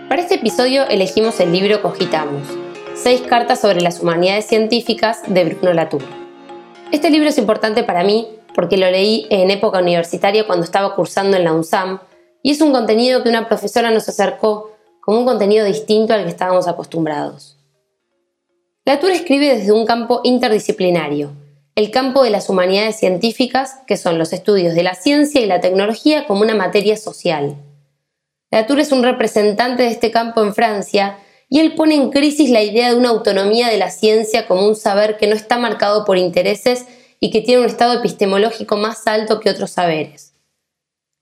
Para 0.09 0.23
este 0.23 0.37
episodio 0.37 0.89
elegimos 0.89 1.39
el 1.41 1.53
libro 1.53 1.83
Cogitamos, 1.83 2.43
seis 2.95 3.21
cartas 3.21 3.61
sobre 3.61 3.81
las 3.81 4.01
humanidades 4.01 4.47
científicas 4.47 5.23
de 5.27 5.45
Bruno 5.45 5.75
Latour. 5.75 6.03
Este 6.91 7.11
libro 7.11 7.29
es 7.29 7.37
importante 7.37 7.85
para 7.85 8.03
mí 8.03 8.27
porque 8.55 8.79
lo 8.79 8.91
leí 8.91 9.27
en 9.31 9.51
época 9.51 9.79
universitaria 9.79 10.47
cuando 10.47 10.65
estaba 10.65 10.95
cursando 10.95 11.37
en 11.37 11.45
la 11.45 11.53
UNSAM 11.53 12.01
y 12.43 12.51
es 12.51 12.61
un 12.61 12.73
contenido 12.73 13.23
que 13.23 13.29
una 13.29 13.49
profesora 13.49 13.91
nos 13.91 14.09
acercó 14.09 14.73
como 15.01 15.21
un 15.21 15.25
contenido 15.25 15.65
distinto 15.65 16.13
al 16.13 16.25
que 16.25 16.31
estábamos 16.31 16.69
acostumbrados. 16.69 17.57
Latour 18.85 19.11
escribe 19.11 19.57
desde 19.57 19.73
un 19.73 19.87
campo 19.87 20.21
interdisciplinario, 20.25 21.33
el 21.75 21.91
campo 21.91 22.23
de 22.23 22.31
las 22.31 22.49
humanidades 22.49 22.97
científicas, 22.97 23.77
que 23.87 23.97
son 23.97 24.19
los 24.19 24.33
estudios 24.33 24.75
de 24.75 24.83
la 24.83 24.95
ciencia 24.95 25.41
y 25.41 25.47
la 25.47 25.61
tecnología 25.61 26.27
como 26.27 26.43
una 26.43 26.55
materia 26.55 26.97
social. 26.97 27.57
Latour 28.51 28.81
es 28.81 28.93
un 28.93 29.03
representante 29.03 29.83
de 29.83 29.91
este 29.91 30.11
campo 30.11 30.43
en 30.43 30.55
Francia 30.55 31.19
y 31.49 31.61
él 31.61 31.75
pone 31.75 31.95
en 31.95 32.11
crisis 32.11 32.51
la 32.51 32.63
idea 32.63 32.91
de 32.91 32.97
una 32.97 33.11
autonomía 33.11 33.69
de 33.69 33.79
la 33.79 33.91
ciencia 33.91 34.47
como 34.47 34.67
un 34.67 34.77
saber 34.77 35.17
que 35.17 35.27
no 35.27 35.35
está 35.35 35.59
marcado 35.59 36.05
por 36.05 36.19
intereses 36.19 36.87
y 37.21 37.31
que 37.31 37.41
tiene 37.41 37.63
un 37.63 37.67
estado 37.67 37.95
epistemológico 37.95 38.77
más 38.77 39.07
alto 39.07 39.41
que 39.41 39.51
otros 39.51 39.71
saberes. 39.71 40.35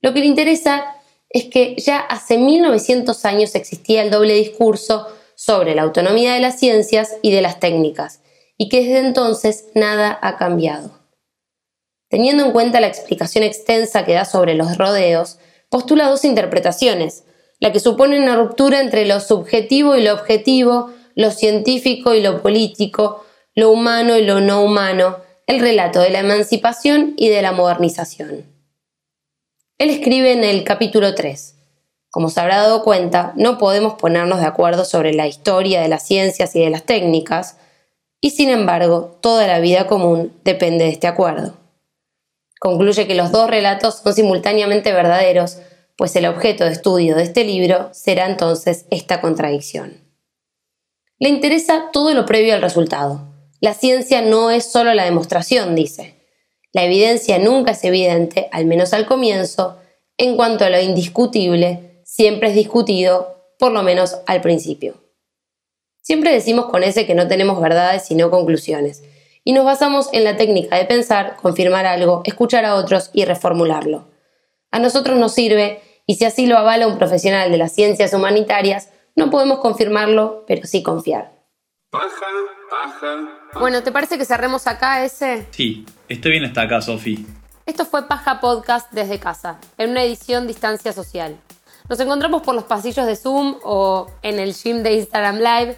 Lo 0.01 0.13
que 0.13 0.19
le 0.19 0.25
interesa 0.25 0.96
es 1.29 1.45
que 1.45 1.75
ya 1.77 1.99
hace 1.99 2.37
1900 2.37 3.25
años 3.25 3.55
existía 3.55 4.01
el 4.01 4.11
doble 4.11 4.33
discurso 4.33 5.07
sobre 5.35 5.75
la 5.75 5.83
autonomía 5.83 6.33
de 6.33 6.39
las 6.39 6.59
ciencias 6.59 7.17
y 7.21 7.31
de 7.31 7.41
las 7.41 7.59
técnicas, 7.59 8.21
y 8.57 8.69
que 8.69 8.83
desde 8.83 8.99
entonces 8.99 9.65
nada 9.75 10.17
ha 10.21 10.37
cambiado. 10.37 10.91
Teniendo 12.09 12.45
en 12.45 12.51
cuenta 12.51 12.79
la 12.79 12.87
explicación 12.87 13.43
extensa 13.43 14.05
que 14.05 14.13
da 14.13 14.25
sobre 14.25 14.55
los 14.55 14.77
rodeos, 14.77 15.39
postula 15.69 16.09
dos 16.09 16.23
interpretaciones, 16.23 17.25
la 17.59 17.71
que 17.71 17.79
supone 17.79 18.19
una 18.19 18.35
ruptura 18.35 18.79
entre 18.79 19.05
lo 19.05 19.19
subjetivo 19.19 19.95
y 19.95 20.03
lo 20.03 20.13
objetivo, 20.13 20.91
lo 21.15 21.31
científico 21.31 22.13
y 22.13 22.21
lo 22.21 22.41
político, 22.41 23.25
lo 23.55 23.71
humano 23.71 24.17
y 24.17 24.23
lo 24.23 24.39
no 24.39 24.63
humano, 24.63 25.17
el 25.47 25.59
relato 25.59 25.99
de 25.99 26.11
la 26.11 26.19
emancipación 26.19 27.13
y 27.17 27.29
de 27.29 27.41
la 27.41 27.51
modernización. 27.51 28.56
Él 29.79 29.91
escribe 29.91 30.31
en 30.31 30.43
el 30.43 30.63
capítulo 30.63 31.13
3. 31.13 31.55
Como 32.09 32.31
se 32.31 32.39
habrá 32.39 32.57
dado 32.57 32.81
cuenta, 32.81 33.33
no 33.35 33.59
podemos 33.59 33.93
ponernos 33.93 34.39
de 34.39 34.47
acuerdo 34.47 34.85
sobre 34.85 35.13
la 35.13 35.27
historia 35.27 35.81
de 35.81 35.87
las 35.87 36.01
ciencias 36.01 36.55
y 36.55 36.61
de 36.61 36.71
las 36.71 36.83
técnicas, 36.83 37.57
y 38.19 38.31
sin 38.31 38.49
embargo, 38.49 39.19
toda 39.21 39.45
la 39.45 39.59
vida 39.59 39.85
común 39.85 40.33
depende 40.43 40.85
de 40.85 40.89
este 40.89 41.05
acuerdo. 41.05 41.57
Concluye 42.59 43.05
que 43.05 43.13
los 43.13 43.31
dos 43.31 43.51
relatos 43.51 44.01
son 44.03 44.15
simultáneamente 44.15 44.91
verdaderos, 44.93 45.59
pues 45.95 46.15
el 46.15 46.25
objeto 46.25 46.63
de 46.63 46.71
estudio 46.71 47.15
de 47.15 47.21
este 47.21 47.43
libro 47.43 47.89
será 47.93 48.25
entonces 48.25 48.87
esta 48.89 49.21
contradicción. 49.21 50.01
Le 51.19 51.29
interesa 51.29 51.89
todo 51.93 52.15
lo 52.15 52.25
previo 52.25 52.55
al 52.55 52.63
resultado. 52.63 53.31
La 53.61 53.75
ciencia 53.75 54.23
no 54.23 54.49
es 54.49 54.71
solo 54.71 54.95
la 54.95 55.05
demostración, 55.05 55.75
dice. 55.75 56.16
La 56.77 56.83
evidencia 56.83 57.39
nunca 57.39 57.71
es 57.71 57.83
evidente, 57.83 58.49
al 58.51 58.67
menos 58.67 58.93
al 58.93 59.07
comienzo, 59.07 59.79
en 60.15 60.35
cuanto 60.35 60.63
a 60.63 60.69
lo 60.69 60.79
indiscutible, 60.79 62.03
siempre 62.05 62.49
es 62.49 62.53
discutido, 62.53 63.35
por 63.57 63.71
lo 63.71 63.81
menos 63.81 64.19
al 64.27 64.41
principio. 64.41 64.93
Siempre 66.03 66.31
decimos 66.31 66.67
con 66.67 66.83
ese 66.83 67.07
que 67.07 67.15
no 67.15 67.27
tenemos 67.27 67.59
verdades 67.59 68.05
sino 68.05 68.29
conclusiones, 68.29 69.03
y 69.43 69.53
nos 69.53 69.65
basamos 69.65 70.09
en 70.13 70.23
la 70.23 70.37
técnica 70.37 70.77
de 70.77 70.85
pensar, 70.85 71.37
confirmar 71.41 71.87
algo, 71.87 72.21
escuchar 72.25 72.63
a 72.63 72.75
otros 72.75 73.09
y 73.11 73.25
reformularlo. 73.25 74.09
A 74.69 74.77
nosotros 74.77 75.17
nos 75.17 75.33
sirve, 75.33 75.81
y 76.05 76.17
si 76.17 76.25
así 76.25 76.45
lo 76.45 76.59
avala 76.59 76.85
un 76.85 76.99
profesional 76.99 77.49
de 77.49 77.57
las 77.57 77.73
ciencias 77.73 78.13
humanitarias, 78.13 78.91
no 79.15 79.31
podemos 79.31 79.57
confirmarlo, 79.61 80.43
pero 80.45 80.67
sí 80.67 80.83
confiar. 80.83 81.33
Bueno, 83.53 83.81
¿te 83.83 83.91
parece 83.91 84.17
que 84.17 84.25
cerremos 84.25 84.67
acá 84.67 85.03
ese? 85.03 85.47
Sí, 85.51 85.85
estoy 86.09 86.31
bien 86.31 86.45
hasta 86.45 86.61
acá, 86.61 86.81
Sofi. 86.81 87.25
Esto 87.65 87.85
fue 87.85 88.07
Paja 88.07 88.39
Podcast 88.39 88.91
desde 88.91 89.19
casa, 89.19 89.59
en 89.77 89.91
una 89.91 90.03
edición 90.03 90.47
distancia 90.47 90.93
social. 90.93 91.37
Nos 91.89 91.99
encontramos 91.99 92.41
por 92.41 92.53
los 92.55 92.65
pasillos 92.65 93.05
de 93.05 93.15
Zoom 93.15 93.57
o 93.63 94.07
en 94.21 94.39
el 94.39 94.53
gym 94.53 94.83
de 94.83 94.93
Instagram 94.95 95.37
Live. 95.37 95.77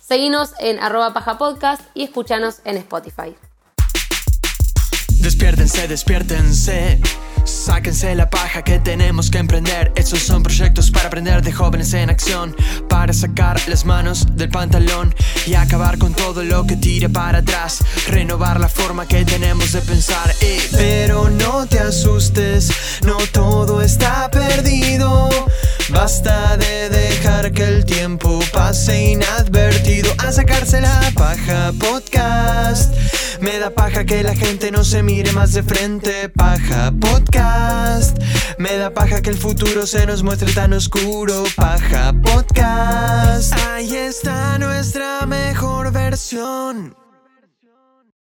Seguinos 0.00 0.54
en 0.58 0.80
arroba 0.80 1.12
paja 1.12 1.38
podcast 1.38 1.82
y 1.94 2.04
escúchanos 2.04 2.60
en 2.64 2.78
Spotify. 2.78 3.36
Despiértense, 5.20 5.86
despiértense. 5.86 7.00
Sáquense 7.44 8.14
la 8.14 8.28
paja 8.28 8.62
que 8.62 8.78
tenemos 8.78 9.30
que 9.30 9.38
emprender. 9.38 9.92
Estos 9.96 10.20
son 10.20 10.42
proyectos 10.42 10.90
para 10.90 11.08
aprender 11.08 11.42
de 11.42 11.52
jóvenes 11.52 11.92
en 11.94 12.10
acción. 12.10 12.54
Para 12.88 13.12
sacar 13.12 13.60
las 13.68 13.84
manos 13.84 14.26
del 14.36 14.48
pantalón 14.48 15.14
y 15.46 15.54
acabar 15.54 15.98
con 15.98 16.14
todo 16.14 16.42
lo 16.42 16.64
que 16.64 16.76
tire 16.76 17.08
para 17.08 17.38
atrás. 17.38 17.82
Renovar 18.08 18.60
la 18.60 18.68
forma 18.68 19.06
que 19.06 19.24
tenemos 19.24 19.72
de 19.72 19.80
pensar. 19.82 20.34
Eh, 20.40 20.60
pero 20.72 21.30
no 21.30 21.66
te 21.66 21.78
asustes, 21.78 22.70
no 23.04 23.16
todo 23.32 23.82
está 23.82 24.30
perdido. 24.30 25.28
Basta 25.92 26.56
de 26.56 26.88
dejar 26.88 27.52
que 27.52 27.64
el 27.64 27.84
tiempo 27.84 28.38
pase 28.52 29.12
inadvertido. 29.12 30.12
A 30.18 30.32
sacarse 30.32 30.80
la 30.80 31.10
paja 31.14 31.72
podcast. 31.78 32.94
Me 33.40 33.58
da 33.58 33.70
paja 33.70 34.04
que 34.04 34.22
la 34.22 34.34
gente 34.34 34.70
no 34.70 34.84
se 34.84 35.02
mire 35.02 35.32
más 35.32 35.52
de 35.52 35.62
frente. 35.62 36.28
Paja 36.28 36.92
podcast. 37.00 38.18
Me 38.58 38.76
da 38.76 38.92
paja 38.92 39.20
que 39.22 39.30
el 39.30 39.36
futuro 39.36 39.86
se 39.86 40.06
nos 40.06 40.22
muestre 40.22 40.52
tan 40.52 40.72
oscuro. 40.72 41.44
Paja 41.56 42.12
podcast. 42.22 43.52
Ahí 43.68 43.94
está 43.94 44.58
nuestra 44.58 45.26
mejor 45.26 45.92
versión. 45.92 46.94